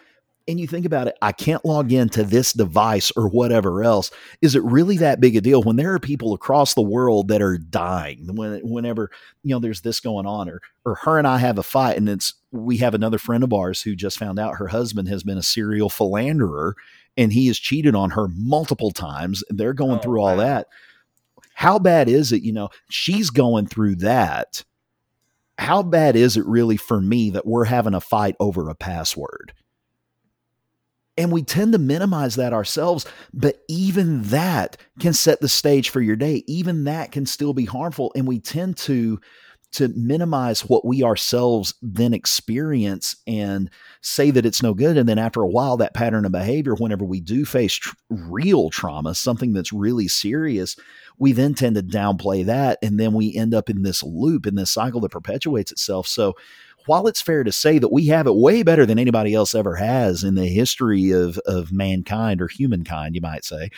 [0.48, 4.10] and you think about it, I can't log into this device or whatever else.
[4.40, 7.42] Is it really that big a deal when there are people across the world that
[7.42, 8.28] are dying?
[8.34, 9.10] When, whenever
[9.42, 12.08] you know there's this going on, or or her and I have a fight, and
[12.08, 15.38] it's we have another friend of ours who just found out her husband has been
[15.38, 16.76] a serial philanderer,
[17.16, 19.42] and he has cheated on her multiple times.
[19.48, 20.68] And they're going oh, through all that.
[21.54, 22.42] How bad is it?
[22.42, 24.62] You know, she's going through that.
[25.58, 29.54] How bad is it really for me that we're having a fight over a password?
[31.18, 36.00] And we tend to minimize that ourselves, but even that can set the stage for
[36.00, 36.44] your day.
[36.46, 38.12] Even that can still be harmful.
[38.14, 39.20] And we tend to
[39.72, 43.68] to minimize what we ourselves then experience and
[44.00, 44.96] say that it's no good.
[44.96, 48.70] And then after a while, that pattern of behavior, whenever we do face tr- real
[48.70, 50.76] trauma, something that's really serious,
[51.18, 52.78] we then tend to downplay that.
[52.82, 56.06] And then we end up in this loop, in this cycle that perpetuates itself.
[56.06, 56.34] So
[56.86, 59.76] while it's fair to say that we have it way better than anybody else ever
[59.76, 63.70] has in the history of of mankind or humankind, you might say,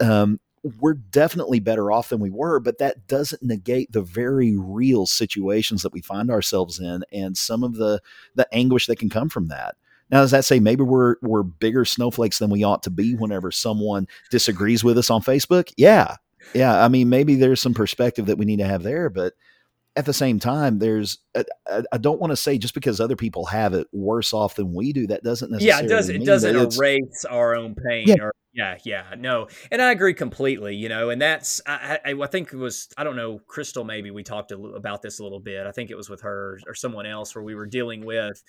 [0.00, 0.38] um,
[0.78, 2.60] we're definitely better off than we were.
[2.60, 7.64] But that doesn't negate the very real situations that we find ourselves in and some
[7.64, 8.00] of the
[8.34, 9.76] the anguish that can come from that.
[10.10, 13.50] Now, does that say maybe we're we're bigger snowflakes than we ought to be whenever
[13.50, 15.72] someone disagrees with us on Facebook?
[15.76, 16.16] Yeah,
[16.54, 16.84] yeah.
[16.84, 19.32] I mean, maybe there's some perspective that we need to have there, but
[19.94, 23.16] at the same time, there's uh, uh, I don't want to say just because other
[23.16, 26.24] people have it worse off than we do, that doesn't necessarily yeah, it doesn't it
[26.24, 28.16] doesn't erase our own pain yeah.
[28.20, 30.76] or yeah, yeah, no, and I agree completely.
[30.76, 34.10] You know, and that's I, I, I think it was I don't know Crystal maybe
[34.10, 35.66] we talked about this a little bit.
[35.66, 38.42] I think it was with her or someone else where we were dealing with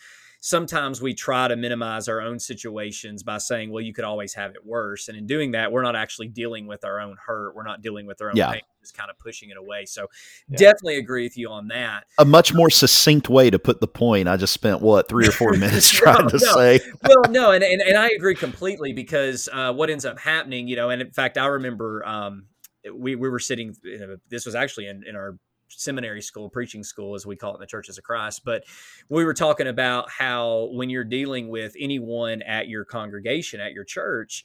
[0.46, 4.52] sometimes we try to minimize our own situations by saying, well, you could always have
[4.52, 5.08] it worse.
[5.08, 7.56] And in doing that, we're not actually dealing with our own hurt.
[7.56, 8.52] We're not dealing with our own yeah.
[8.52, 9.86] pain, just kind of pushing it away.
[9.86, 10.08] So
[10.50, 10.58] yeah.
[10.58, 12.08] definitely agree with you on that.
[12.20, 14.28] A much more succinct way to put the point.
[14.28, 16.54] I just spent what, three or four minutes trying to no.
[16.56, 16.82] say.
[17.08, 20.76] well, no, and, and, and, I agree completely because uh, what ends up happening, you
[20.76, 22.48] know, and in fact, I remember um,
[22.94, 25.38] we, we were sitting, you know, this was actually in, in our
[25.82, 28.44] seminary school, preaching school, as we call it in the Churches of Christ.
[28.44, 28.64] But
[29.10, 33.84] we were talking about how when you're dealing with anyone at your congregation, at your
[33.84, 34.44] church,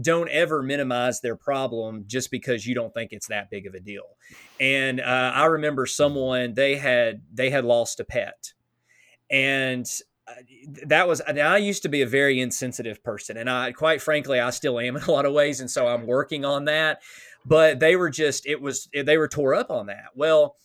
[0.00, 3.80] don't ever minimize their problem just because you don't think it's that big of a
[3.80, 4.16] deal.
[4.60, 8.52] And uh, I remember someone they had they had lost a pet,
[9.30, 9.86] and
[10.28, 10.32] uh,
[10.86, 14.50] that was I used to be a very insensitive person, and I quite frankly I
[14.50, 17.02] still am in a lot of ways, and so I'm working on that.
[17.44, 20.10] But they were just it was they were tore up on that.
[20.14, 20.56] Well,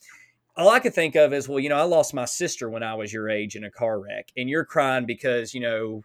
[0.61, 2.95] all I could think of is, well, you know, I lost my sister when I
[2.95, 6.03] was your age in a car wreck, and you're crying because you know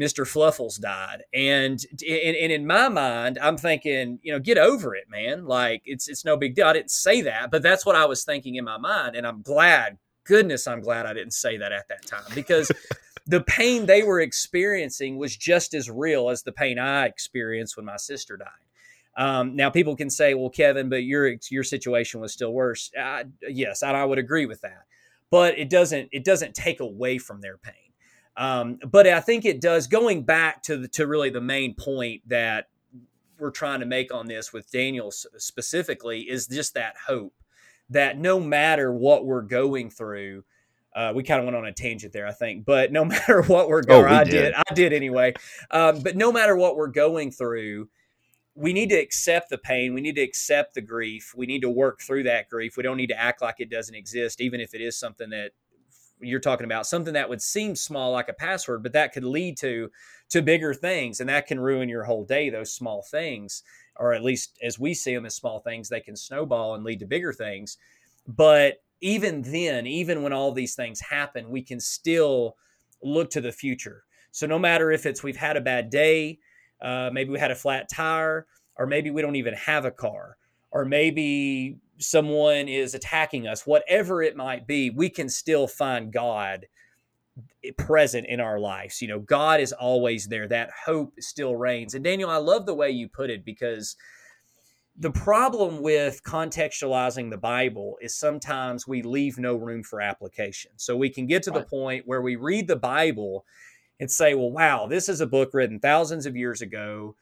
[0.00, 0.26] Mr.
[0.26, 5.10] Fluffles died, and and, and in my mind, I'm thinking, you know, get over it,
[5.10, 5.46] man.
[5.46, 6.66] Like it's it's no big deal.
[6.66, 9.42] I didn't say that, but that's what I was thinking in my mind, and I'm
[9.42, 12.70] glad, goodness, I'm glad I didn't say that at that time because.
[13.30, 17.84] the pain they were experiencing was just as real as the pain I experienced when
[17.84, 18.48] my sister died.
[19.18, 23.24] Um, now, people can say, "Well, Kevin, but your your situation was still worse." Uh,
[23.48, 24.84] yes, I, I would agree with that,
[25.30, 27.74] but it doesn't it doesn't take away from their pain.
[28.36, 29.88] Um, but I think it does.
[29.88, 32.68] Going back to the, to really the main point that
[33.40, 37.34] we're trying to make on this with Daniel specifically is just that hope
[37.90, 40.44] that no matter what we're going through,
[40.94, 42.64] uh, we kind of went on a tangent there, I think.
[42.64, 44.30] But no matter what we're going, oh, we I did.
[44.30, 44.54] did.
[44.54, 45.34] I did anyway.
[45.72, 47.88] Um, but no matter what we're going through,
[48.58, 49.94] we need to accept the pain.
[49.94, 51.32] We need to accept the grief.
[51.36, 52.76] We need to work through that grief.
[52.76, 55.52] We don't need to act like it doesn't exist, even if it is something that
[56.20, 59.56] you're talking about, something that would seem small like a password, but that could lead
[59.58, 59.90] to
[60.30, 62.50] to bigger things, and that can ruin your whole day.
[62.50, 63.62] Those small things,
[63.94, 66.98] or at least as we see them as small things, they can snowball and lead
[66.98, 67.78] to bigger things.
[68.26, 72.56] But even then, even when all these things happen, we can still
[73.02, 74.02] look to the future.
[74.32, 76.40] So no matter if it's we've had a bad day,
[76.80, 80.36] uh, maybe we had a flat tire, or maybe we don't even have a car,
[80.70, 86.66] or maybe someone is attacking us, whatever it might be, we can still find God
[87.76, 89.02] present in our lives.
[89.02, 90.48] You know, God is always there.
[90.48, 91.94] That hope still reigns.
[91.94, 93.96] And Daniel, I love the way you put it because
[94.96, 100.72] the problem with contextualizing the Bible is sometimes we leave no room for application.
[100.76, 101.60] So we can get to right.
[101.60, 103.44] the point where we read the Bible
[104.00, 107.16] and say, well, wow, this is a book written thousands of years ago.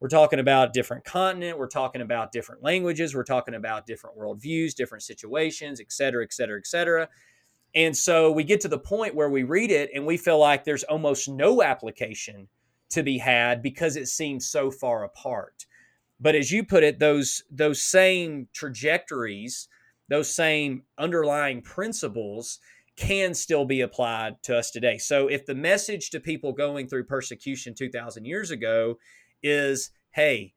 [0.00, 1.58] We're talking about different continent.
[1.58, 3.14] We're talking about different languages.
[3.14, 7.08] We're talking about different worldviews, different situations, et cetera, et cetera, et cetera.
[7.74, 10.64] And so we get to the point where we read it and we feel like
[10.64, 12.48] there's almost no application
[12.90, 15.66] to be had because it seems so far apart.
[16.18, 19.68] But as you put it, those those same trajectories,
[20.08, 22.58] those same underlying principles
[23.00, 24.98] can still be applied to us today.
[24.98, 28.98] So if the message to people going through persecution 2000 years ago
[29.42, 30.52] is, "Hey,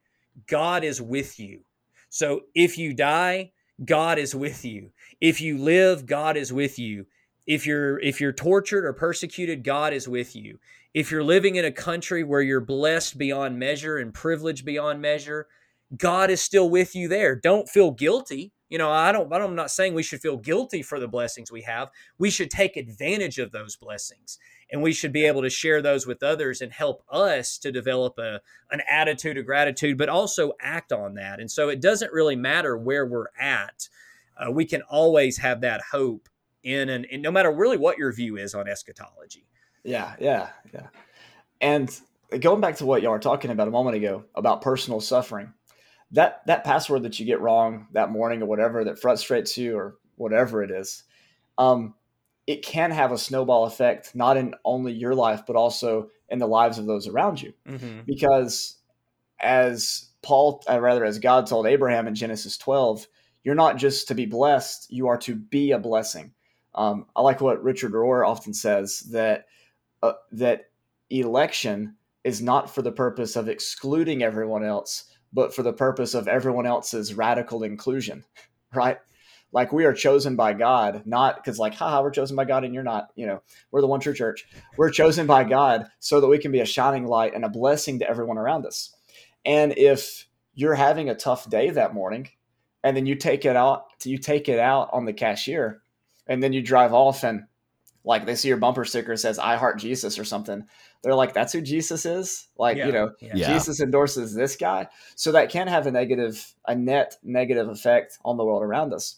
[0.45, 1.61] God is with you."
[2.09, 4.91] So if you die, God is with you.
[5.21, 7.05] If you live, God is with you.
[7.47, 10.59] If you're if you're tortured or persecuted, God is with you.
[10.93, 15.47] If you're living in a country where you're blessed beyond measure and privileged beyond measure,
[15.97, 17.35] God is still with you there.
[17.35, 18.51] Don't feel guilty.
[18.73, 21.61] You know, I don't I'm not saying we should feel guilty for the blessings we
[21.61, 21.91] have.
[22.17, 24.39] We should take advantage of those blessings
[24.71, 28.17] and we should be able to share those with others and help us to develop
[28.17, 31.39] a an attitude of gratitude but also act on that.
[31.39, 33.87] And so it doesn't really matter where we're at
[34.37, 36.27] uh, we can always have that hope
[36.63, 39.45] in and, and no matter really what your view is on eschatology.
[39.83, 40.87] Yeah yeah yeah.
[41.61, 41.95] And
[42.39, 45.53] going back to what y'all were talking about a moment ago about personal suffering
[46.13, 49.97] that that password that you get wrong that morning or whatever that frustrates you or
[50.15, 51.03] whatever it is
[51.57, 51.93] um,
[52.45, 56.47] it can have a snowball effect, not in only your life, but also in the
[56.47, 57.53] lives of those around you.
[57.67, 58.01] Mm-hmm.
[58.05, 58.77] Because
[59.39, 63.07] as Paul, uh, rather, as God told Abraham in Genesis 12,
[63.43, 66.33] you're not just to be blessed, you are to be a blessing.
[66.75, 69.45] Um, I like what Richard Rohr often says that
[70.01, 70.69] uh, that
[71.09, 76.27] election is not for the purpose of excluding everyone else, but for the purpose of
[76.27, 78.23] everyone else's radical inclusion,
[78.73, 78.99] right?
[79.53, 82.73] like we are chosen by God, not because like, haha, we're chosen by God and
[82.73, 84.47] you're not, you know, we're the one true church.
[84.77, 87.99] We're chosen by God so that we can be a shining light and a blessing
[87.99, 88.93] to everyone around us.
[89.45, 92.29] And if you're having a tough day that morning
[92.83, 95.83] and then you take it out, you take it out on the cashier
[96.25, 97.43] and then you drive off and
[98.05, 100.65] like they see your bumper sticker says I heart Jesus or something.
[101.01, 102.47] They're like, that's who Jesus is.
[102.57, 102.85] Like, yeah.
[102.87, 103.53] you know, yeah.
[103.53, 104.87] Jesus endorses this guy.
[105.15, 109.17] So that can have a negative, a net negative effect on the world around us.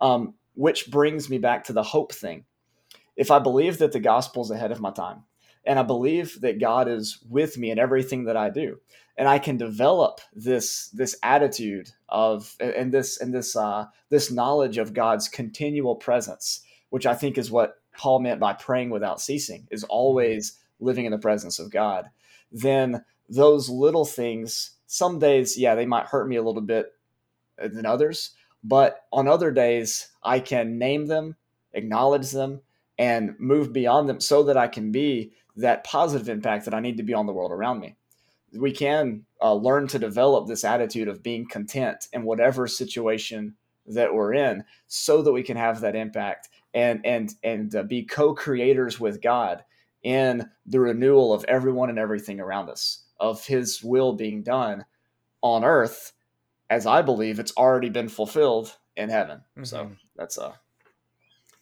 [0.00, 2.44] Um, which brings me back to the hope thing.
[3.16, 5.24] If I believe that the gospel is ahead of my time,
[5.64, 8.80] and I believe that God is with me in everything that I do,
[9.16, 14.78] and I can develop this this attitude of and this and this uh, this knowledge
[14.78, 19.68] of God's continual presence, which I think is what Paul meant by praying without ceasing,
[19.70, 22.10] is always living in the presence of God.
[22.50, 26.92] Then those little things, some days, yeah, they might hurt me a little bit
[27.58, 28.32] than others,
[28.64, 31.36] but on other days, I can name them,
[31.72, 32.60] acknowledge them,
[32.98, 36.96] and move beyond them so that I can be that positive impact that I need
[36.98, 37.96] to be on the world around me.
[38.52, 43.54] We can uh, learn to develop this attitude of being content in whatever situation
[43.86, 48.04] that we're in so that we can have that impact and and and uh, be
[48.04, 49.64] co-creators with God
[50.02, 54.84] in the renewal of everyone and everything around us of his will being done
[55.42, 56.12] on earth
[56.70, 59.38] as I believe it's already been fulfilled in heaven.
[59.56, 59.64] Mm-hmm.
[59.64, 60.52] So that's uh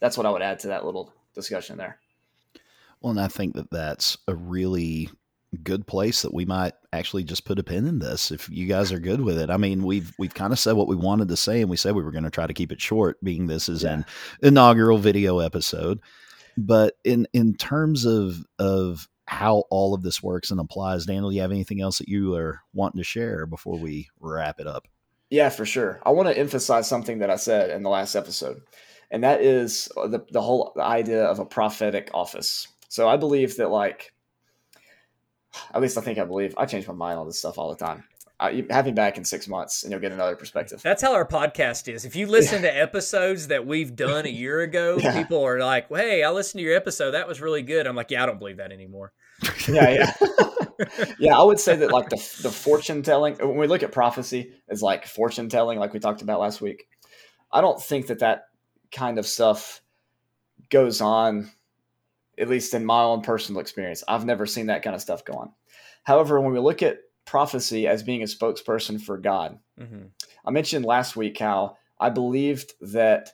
[0.01, 1.99] that's what I would add to that little discussion there.
[3.01, 5.09] Well, and I think that that's a really
[5.59, 8.93] good place that we might actually just put a pin in this if you guys
[8.93, 9.51] are good with it.
[9.51, 11.95] I mean, we've we've kind of said what we wanted to say and we said
[11.95, 13.95] we were going to try to keep it short being this is yeah.
[13.95, 14.05] an
[14.43, 16.01] inaugural video episode.
[16.57, 21.41] But in in terms of of how all of this works and applies, Daniel, you
[21.41, 24.89] have anything else that you are wanting to share before we wrap it up?
[25.31, 26.01] Yeah, for sure.
[26.05, 28.61] I want to emphasize something that I said in the last episode,
[29.11, 32.67] and that is uh, the the whole idea of a prophetic office.
[32.89, 34.13] So I believe that, like,
[35.75, 36.55] at least I think I believe.
[36.57, 38.05] I change my mind on this stuff all the time.
[38.41, 40.81] I, have me back in six months, and you'll get another perspective.
[40.83, 42.07] That's how our podcast is.
[42.07, 42.71] If you listen yeah.
[42.71, 45.13] to episodes that we've done a year ago, yeah.
[45.23, 47.11] people are like, well, "Hey, I listened to your episode.
[47.13, 49.13] That was really good." I'm like, "Yeah, I don't believe that anymore."
[49.69, 50.13] yeah, yeah.
[51.19, 54.55] yeah, I would say that like the the fortune telling when we look at prophecy
[54.69, 56.87] is like fortune telling, like we talked about last week.
[57.53, 58.45] I don't think that that
[58.91, 59.83] kind of stuff
[60.71, 61.51] goes on,
[62.41, 64.03] at least in my own personal experience.
[64.09, 65.53] I've never seen that kind of stuff go on.
[66.05, 70.07] However, when we look at prophecy as being a spokesperson for God, mm-hmm.
[70.45, 73.33] I mentioned last week how I believed that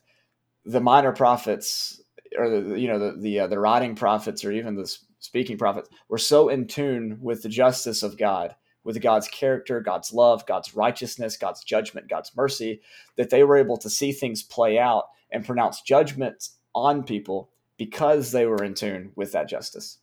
[0.65, 2.03] the minor prophets
[2.37, 5.89] or the you know the the, uh, the writing prophets or even the speaking prophets
[6.09, 8.55] were so in tune with the justice of God,
[8.85, 12.81] with God's character, God's love, God's righteousness, God's judgment, God's mercy,
[13.17, 18.33] that they were able to see things play out and pronounce judgments on people because
[18.33, 19.99] they were in tune with that justice.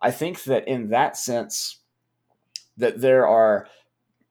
[0.00, 1.78] I think that in that sense,
[2.76, 3.66] that there are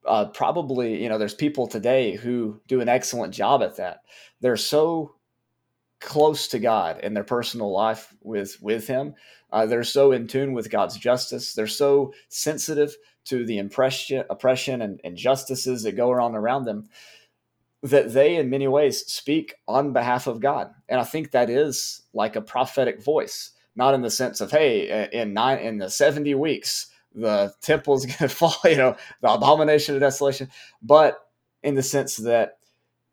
[0.06, 4.02] uh, probably you know there's people today who do an excellent job at that.
[4.42, 5.16] They're so
[6.00, 9.16] close to God in their personal life with with Him.
[9.52, 11.54] Uh, they're so in tune with God's justice.
[11.54, 16.90] They're so sensitive to the impression, oppression and injustices that go on around them
[17.84, 20.74] that they, in many ways, speak on behalf of God.
[20.90, 25.10] And I think that is like a prophetic voice, not in the sense of, hey,
[25.12, 29.96] in nine in the seventy weeks the temple is to fall, you know, the abomination
[29.96, 30.50] of desolation,
[30.82, 31.20] but
[31.62, 32.58] in the sense that,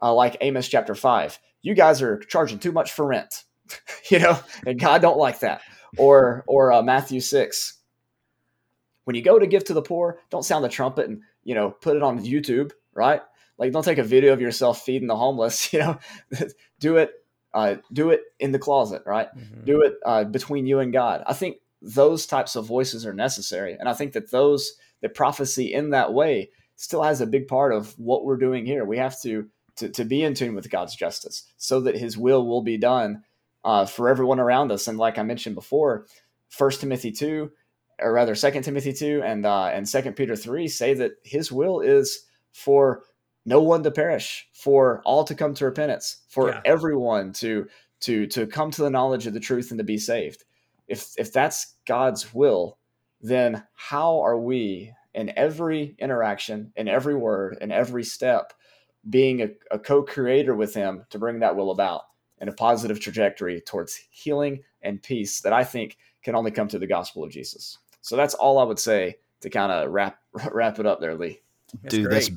[0.03, 3.45] uh, like Amos chapter five, you guys are charging too much for rent,
[4.11, 5.61] you know, and God don't like that.
[5.99, 7.79] Or or uh, Matthew six,
[9.05, 11.71] when you go to give to the poor, don't sound the trumpet and you know
[11.71, 13.21] put it on YouTube, right?
[13.61, 15.99] Like don't take a video of yourself feeding the homeless, you know,
[16.81, 17.13] do it.
[17.53, 19.27] Uh, do it in the closet, right?
[19.37, 19.65] Mm-hmm.
[19.65, 21.25] Do it uh, between you and God.
[21.27, 25.75] I think those types of voices are necessary, and I think that those the prophecy
[25.75, 28.85] in that way still has a big part of what we're doing here.
[28.85, 32.47] We have to to, to be in tune with God's justice so that his will
[32.47, 33.25] will be done
[33.65, 34.87] uh, for everyone around us.
[34.87, 36.07] And like I mentioned before,
[36.49, 37.51] First Timothy 2,
[38.01, 41.81] or rather Second Timothy 2 and uh, and Second Peter 3 say that his will
[41.81, 43.03] is for
[43.51, 46.61] no one to perish, for all to come to repentance, for yeah.
[46.65, 47.67] everyone to
[48.01, 50.45] to to come to the knowledge of the truth and to be saved.
[50.87, 52.79] If if that's God's will,
[53.21, 58.53] then how are we in every interaction, in every word, in every step
[59.09, 62.03] being a, a co-creator with him to bring that will about
[62.41, 66.81] in a positive trajectory towards healing and peace that I think can only come through
[66.81, 67.79] the gospel of Jesus.
[68.01, 70.19] So that's all I would say to kind of wrap
[70.53, 71.41] wrap it up there, Lee.
[71.83, 72.15] That's Dude, great.
[72.15, 72.31] that's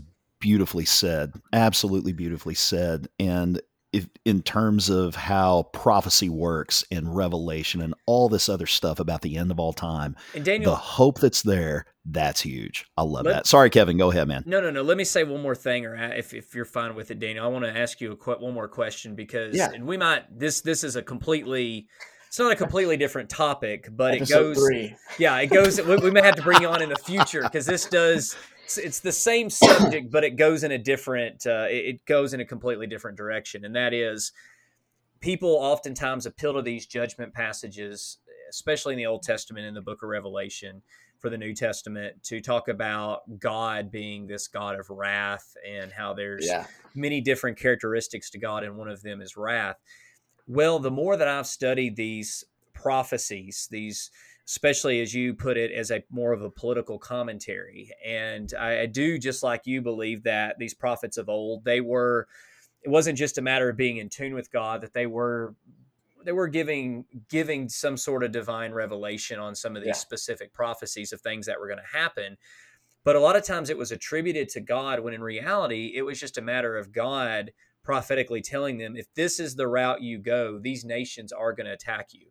[0.44, 1.32] beautifully said.
[1.54, 3.08] Absolutely beautifully said.
[3.18, 3.62] And
[3.94, 9.22] if, in terms of how prophecy works and revelation and all this other stuff about
[9.22, 12.86] the end of all time, and Daniel, the hope that's there, that's huge.
[12.98, 13.48] I love let, that.
[13.48, 14.44] Sorry, Kevin, go ahead, man.
[14.46, 14.82] No, no, no.
[14.82, 17.48] Let me say one more thing, or if, if you're fine with it, Daniel, I
[17.48, 19.72] want to ask you a one more question because, yeah.
[19.72, 21.88] and we might this this is a completely.
[22.28, 24.58] It's not a completely different topic, but Episode it goes.
[24.58, 24.96] Three.
[25.20, 25.80] Yeah, it goes.
[25.80, 28.78] we, we may have to bring you on in the future because this does it's,
[28.78, 31.46] it's the same subject, but it goes in a different.
[31.46, 34.32] Uh, it goes in a completely different direction, and that is
[35.20, 40.04] people oftentimes appeal to these judgment passages, especially in the Old Testament in the Book
[40.04, 40.82] of Revelation
[41.20, 46.14] for the New Testament, to talk about God being this God of wrath and how
[46.14, 46.66] there's yeah.
[46.96, 49.78] many different characteristics to God, and one of them is wrath.
[50.48, 52.44] Well, the more that I've studied these
[52.84, 54.12] prophecies, these
[54.46, 57.92] especially as you put it as a more of a political commentary.
[58.06, 62.28] And I, I, do just like you believe that these prophets of old they were
[62.84, 65.56] it wasn't just a matter of being in tune with god that they were
[66.26, 69.94] they were giving giving some sort of divine revelation on some of these yeah.
[69.94, 72.38] specific prophecies of things that were going to happen.
[73.06, 76.20] But a lot of times it was attributed to god when in reality it was
[76.20, 77.52] just a matter of god
[77.84, 81.74] prophetically telling them if this is the route you go these nations are going to
[81.74, 82.28] attack you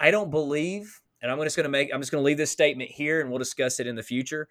[0.00, 2.50] i don't believe and I'm just going to make I'm just going to leave this
[2.50, 4.46] statement here and we'll discuss it in the future.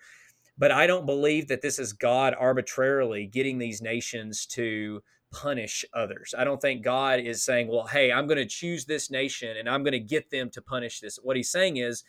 [0.57, 6.33] But I don't believe that this is God arbitrarily getting these nations to punish others.
[6.35, 9.69] I don't think God is saying, "Well, hey, I'm going to choose this nation and
[9.69, 12.03] I'm going to get them to punish this." What he's saying is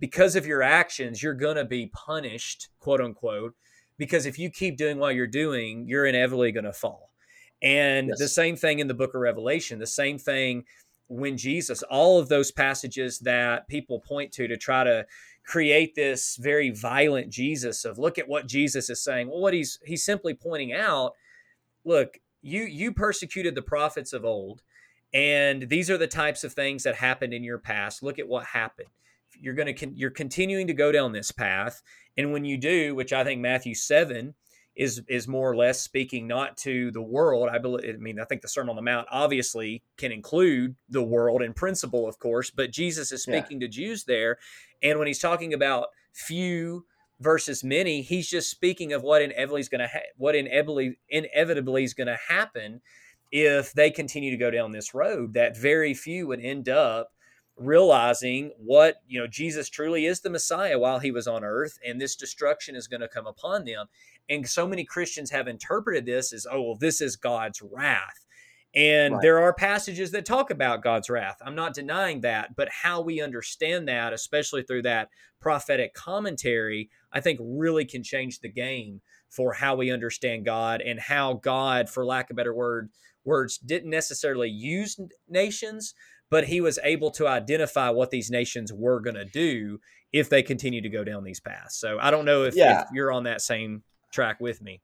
[0.00, 3.54] because of your actions, you're going to be punished, quote unquote,
[3.98, 7.12] because if you keep doing what you're doing, you're inevitably going to fall.
[7.62, 8.18] And yes.
[8.18, 10.64] the same thing in the book of Revelation, the same thing
[11.08, 15.06] when Jesus, all of those passages that people point to to try to
[15.44, 19.28] create this very violent Jesus of look at what Jesus is saying.
[19.28, 21.14] Well, what he's he's simply pointing out,
[21.84, 24.62] look, you you persecuted the prophets of old,
[25.14, 28.02] and these are the types of things that happened in your past.
[28.02, 28.88] Look at what happened.
[29.40, 31.82] You're going to con- you're continuing to go down this path,
[32.16, 34.34] and when you do, which I think Matthew seven
[34.78, 37.48] is is more or less speaking not to the world.
[37.52, 37.94] I believe.
[37.94, 41.52] I mean, I think the Sermon on the Mount obviously can include the world in
[41.52, 43.66] principle, of course, but Jesus is speaking yeah.
[43.66, 44.38] to Jews there,
[44.82, 46.86] and when he's talking about few
[47.20, 51.82] versus many, he's just speaking of what inevitably is going to ha- what inevitably inevitably
[51.82, 52.80] is going to happen
[53.32, 55.34] if they continue to go down this road.
[55.34, 57.10] That very few would end up
[57.58, 62.00] realizing what you know Jesus truly is the Messiah while he was on earth and
[62.00, 63.86] this destruction is going to come upon them
[64.28, 68.26] and so many Christians have interpreted this as oh well this is God's wrath
[68.74, 69.22] And Right.
[69.22, 71.38] there are passages that talk about God's wrath.
[71.44, 75.08] I'm not denying that, but how we understand that, especially through that
[75.40, 79.00] prophetic commentary, I think really can change the game
[79.30, 82.90] for how we understand God and how God, for lack of better word,
[83.24, 84.98] words, didn't necessarily use
[85.28, 85.94] nations,
[86.30, 89.80] but he was able to identify what these nations were going to do
[90.12, 91.76] if they continue to go down these paths.
[91.76, 92.82] So I don't know if, Yeah.
[92.82, 94.80] if you're on that same track with me.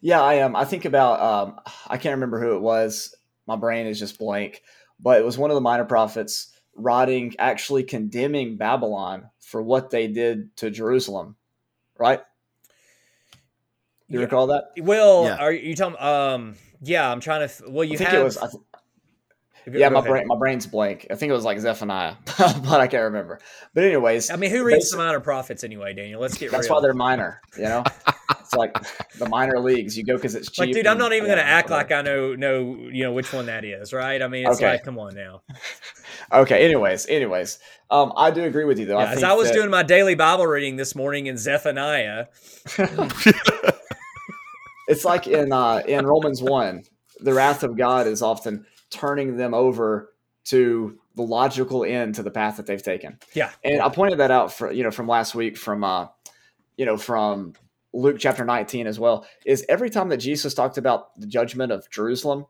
[0.00, 0.56] Yeah, I am.
[0.56, 3.14] I think about um, I can't remember who it was.
[3.46, 4.62] My brain is just blank,
[4.98, 10.06] but it was one of the minor prophets writing, actually condemning Babylon for what they
[10.08, 11.36] did to Jerusalem.
[11.98, 12.20] Right?
[14.08, 14.24] You Yeah.
[14.24, 14.64] recall that?
[14.80, 15.36] Well, Yeah.
[15.36, 15.98] are you talking?
[16.00, 17.54] Um, yeah, I'm trying to.
[17.70, 18.20] Well, you I think have.
[18.20, 18.36] it was.
[18.38, 18.71] I th- go-
[19.70, 21.06] yeah, my brain, my brain's blank.
[21.10, 23.38] I think it was like Zephaniah, but I can't remember.
[23.74, 26.20] But anyways, I mean, who reads the minor prophets anyway, Daniel?
[26.20, 26.76] Let's get That's real.
[26.76, 27.40] why they're minor.
[27.56, 27.84] You know,
[28.40, 28.76] it's like
[29.18, 29.96] the minor leagues.
[29.96, 30.66] You go because it's cheap.
[30.66, 33.12] like, dude, I'm not even yeah, going to act like I know know you know
[33.12, 34.20] which one that is, right?
[34.20, 34.70] I mean, it's Okay.
[34.72, 35.42] like, come on now.
[36.30, 36.64] Okay.
[36.64, 37.58] Anyways, anyways,
[37.90, 38.98] um, I do agree with you though.
[38.98, 42.26] Yeah, I as I was that- doing my daily Bible reading this morning in Zephaniah,
[44.88, 46.84] it's like in uh, in Romans one,
[47.20, 50.12] the wrath of God is often turning them over
[50.44, 53.18] to the logical end to the path that they've taken.
[53.34, 53.50] Yeah.
[53.64, 56.08] and I pointed that out for you know from last week from uh,
[56.76, 57.54] you know from
[57.92, 59.26] Luke chapter nineteen as well.
[59.44, 62.46] Is every time that Jesus talked about the judgment of Jerusalem,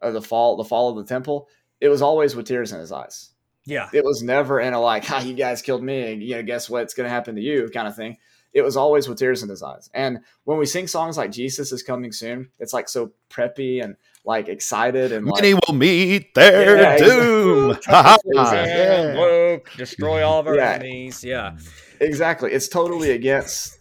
[0.00, 1.48] or the fall the fall of the temple,
[1.80, 3.30] it was always with tears in his eyes.
[3.64, 6.42] yeah, It was never in a like, "Ha, you guys killed me," and you know,
[6.42, 8.16] guess what's going to happen to you kind of thing.
[8.54, 9.90] It was always with tears in his eyes.
[9.92, 13.96] And when we sing songs like "Jesus is coming soon," it's like so preppy and
[14.26, 17.70] like excited and like Many will meet their Yeah, doom.
[17.70, 18.32] Exactly.
[18.36, 19.14] Yeah.
[19.14, 20.72] Whoa, destroy all of our Yeah.
[20.72, 21.22] enemies.
[21.24, 21.56] Yeah,
[22.00, 22.52] exactly.
[22.52, 23.78] It's totally against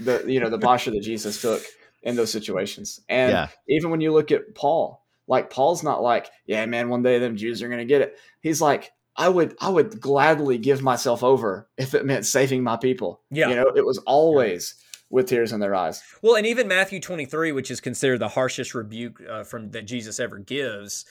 [0.00, 1.62] the you know the posture that Jesus took
[2.02, 3.00] in those situations.
[3.08, 3.48] And Yeah.
[3.68, 7.36] even when you look at Paul, like Paul's not like, "Yeah, man, one day them
[7.36, 11.22] Jews are going to get it." He's like, I would I would gladly give myself
[11.22, 13.20] over if it meant saving my people.
[13.30, 13.48] Yeah.
[13.48, 14.74] You know, it was always
[15.10, 16.02] with tears in their eyes.
[16.22, 20.18] Well, and even Matthew 23, which is considered the harshest rebuke uh, from that Jesus
[20.18, 21.04] ever gives,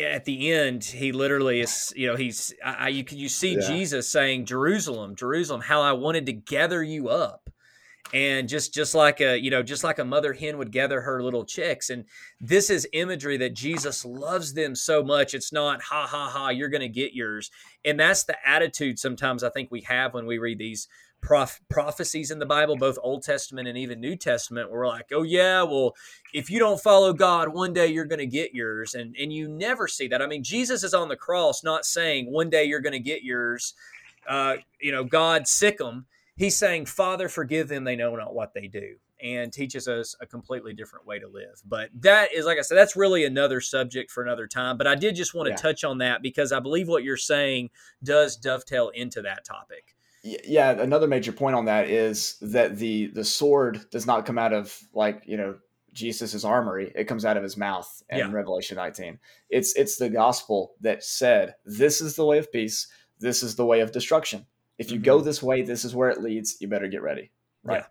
[0.00, 3.60] at the end, he literally is, you know, he's, I, you, you see Yeah.
[3.60, 7.50] Jesus saying, Jerusalem, Jerusalem, how I wanted to gather you up.
[8.14, 11.22] And just, just like a, you know, just like a mother hen would gather her
[11.22, 11.88] little chicks.
[11.88, 12.04] And
[12.40, 15.32] this is imagery that Jesus loves them so much.
[15.32, 17.50] It's not, ha, ha, ha, you're going to get yours.
[17.86, 20.88] And that's the attitude sometimes I think we have when we read these
[21.22, 25.10] prof- prophecies in the Bible, both Old Testament and even New Testament, where we're like,
[25.12, 25.94] oh yeah, well,
[26.34, 29.48] if you don't follow God, one day you're going to get yours, and and you
[29.48, 30.20] never see that.
[30.20, 33.22] I mean, Jesus is on the cross, not saying one day you're going to get
[33.22, 33.74] yours.
[34.28, 36.06] Uh, you know, God sick them.
[36.36, 40.26] He's saying, Father, forgive them; they know not what they do, and teaches us a
[40.26, 41.60] completely different way to live.
[41.66, 44.76] But that is, like I said, that's really another subject for another time.
[44.76, 45.56] But I did just want to Yeah.
[45.56, 47.70] touch on that because I believe what you're saying
[48.02, 49.94] does dovetail into that topic.
[50.22, 54.52] Yeah, another major point on that is that the the sword does not come out
[54.52, 55.56] of like you know
[55.92, 58.30] Jesus's armory; it comes out of his mouth in Yeah.
[58.30, 59.18] Revelation 19.
[59.50, 62.86] It's it's the gospel that said, "This is the way of peace.
[63.18, 64.46] This is the way of destruction.
[64.78, 65.26] If you go mm-hmm.
[65.26, 66.60] this way, this is where it leads.
[66.60, 67.32] You better get ready."
[67.64, 67.84] Right.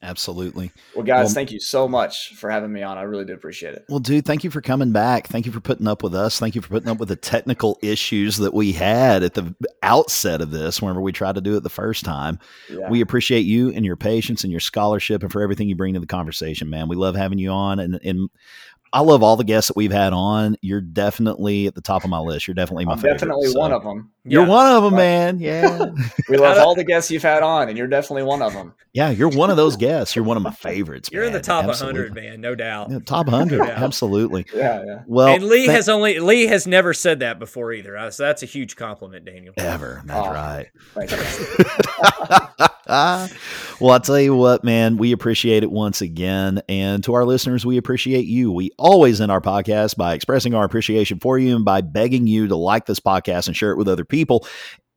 [0.00, 0.70] Absolutely.
[0.94, 2.96] Well, guys, Well- thank you so much for having me on.
[2.98, 3.84] I really do appreciate it.
[3.88, 5.26] Well, dude, thank you for coming back.
[5.26, 6.38] Thank you for putting up with us.
[6.38, 10.40] Thank you for putting up with the technical issues that we had at the outset
[10.40, 12.38] of this whenever we tried to do it the first time.
[12.70, 12.88] Yeah.
[12.88, 16.00] We appreciate you and your patience and your scholarship and for everything you bring to
[16.00, 16.86] the conversation, man.
[16.88, 18.30] We love having you on and and
[18.90, 20.56] I love all the guests that we've had on.
[20.62, 22.46] You're definitely at the top of my list.
[22.48, 23.18] You're definitely my I'm favorite.
[23.18, 24.10] definitely so- one of them.
[24.30, 24.48] You're Yeah.
[24.48, 24.98] one of them, Right.
[24.98, 25.38] man.
[25.48, 25.86] Yeah.
[26.28, 28.74] We love all the guests you've had on, and you're definitely one of them.
[28.92, 30.14] yeah, you're one of those guests.
[30.14, 31.08] You're one of my favorites.
[31.12, 32.00] You're in the top Absolutely.
[32.02, 32.90] 100, man, no doubt.
[32.90, 33.58] Yeah, top 100.
[33.64, 33.84] Yeah.
[33.84, 34.44] Absolutely.
[34.54, 35.02] Yeah, yeah.
[35.06, 37.96] Well, and Lee thank- has only Lee has never said that before either.
[37.96, 39.54] Uh, So that's a huge compliment, Daniel.
[39.56, 40.02] ever.
[40.04, 40.32] That's Oh.
[40.32, 40.68] right.
[43.80, 46.62] Well, I'll tell you what, man, we appreciate it once again.
[46.68, 48.50] And to our listeners, we appreciate you.
[48.50, 52.48] We always end our podcast by expressing our appreciation for you and by begging you
[52.48, 54.17] to like this podcast and share it with other people.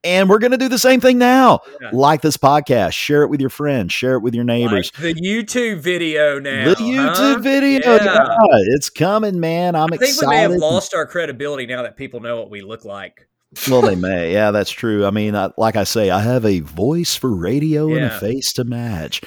[0.04, 1.60] And we're going to do the same thing now.
[1.80, 1.92] Yeah.
[1.94, 4.92] Like this podcast, share it with your friends, share it with your neighbors.
[5.00, 6.70] Like the YouTube video now.
[6.70, 7.40] the YouTube huh?
[7.40, 8.04] video, Yeah.
[8.06, 9.76] yeah, it's coming, man.
[9.76, 10.28] I'm I think excited.
[10.28, 13.28] we may have lost our credibility now that people know what we look like.
[13.70, 14.34] well, they may.
[14.34, 15.06] Yeah, that's true.
[15.06, 18.54] I mean, I, like I say, I have a voice for radio and a face
[18.54, 19.22] to match.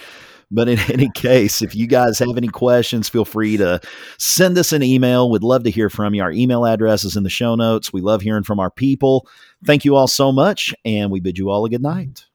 [0.55, 3.80] But in any case, if you guys have any questions, feel free to
[4.18, 5.30] send us an email.
[5.30, 6.22] We'd love to hear from you.
[6.22, 7.92] Our email address is in the show notes.
[7.92, 9.28] We love hearing from our people.
[9.64, 12.26] Thank you all so much, and we bid you all a good night.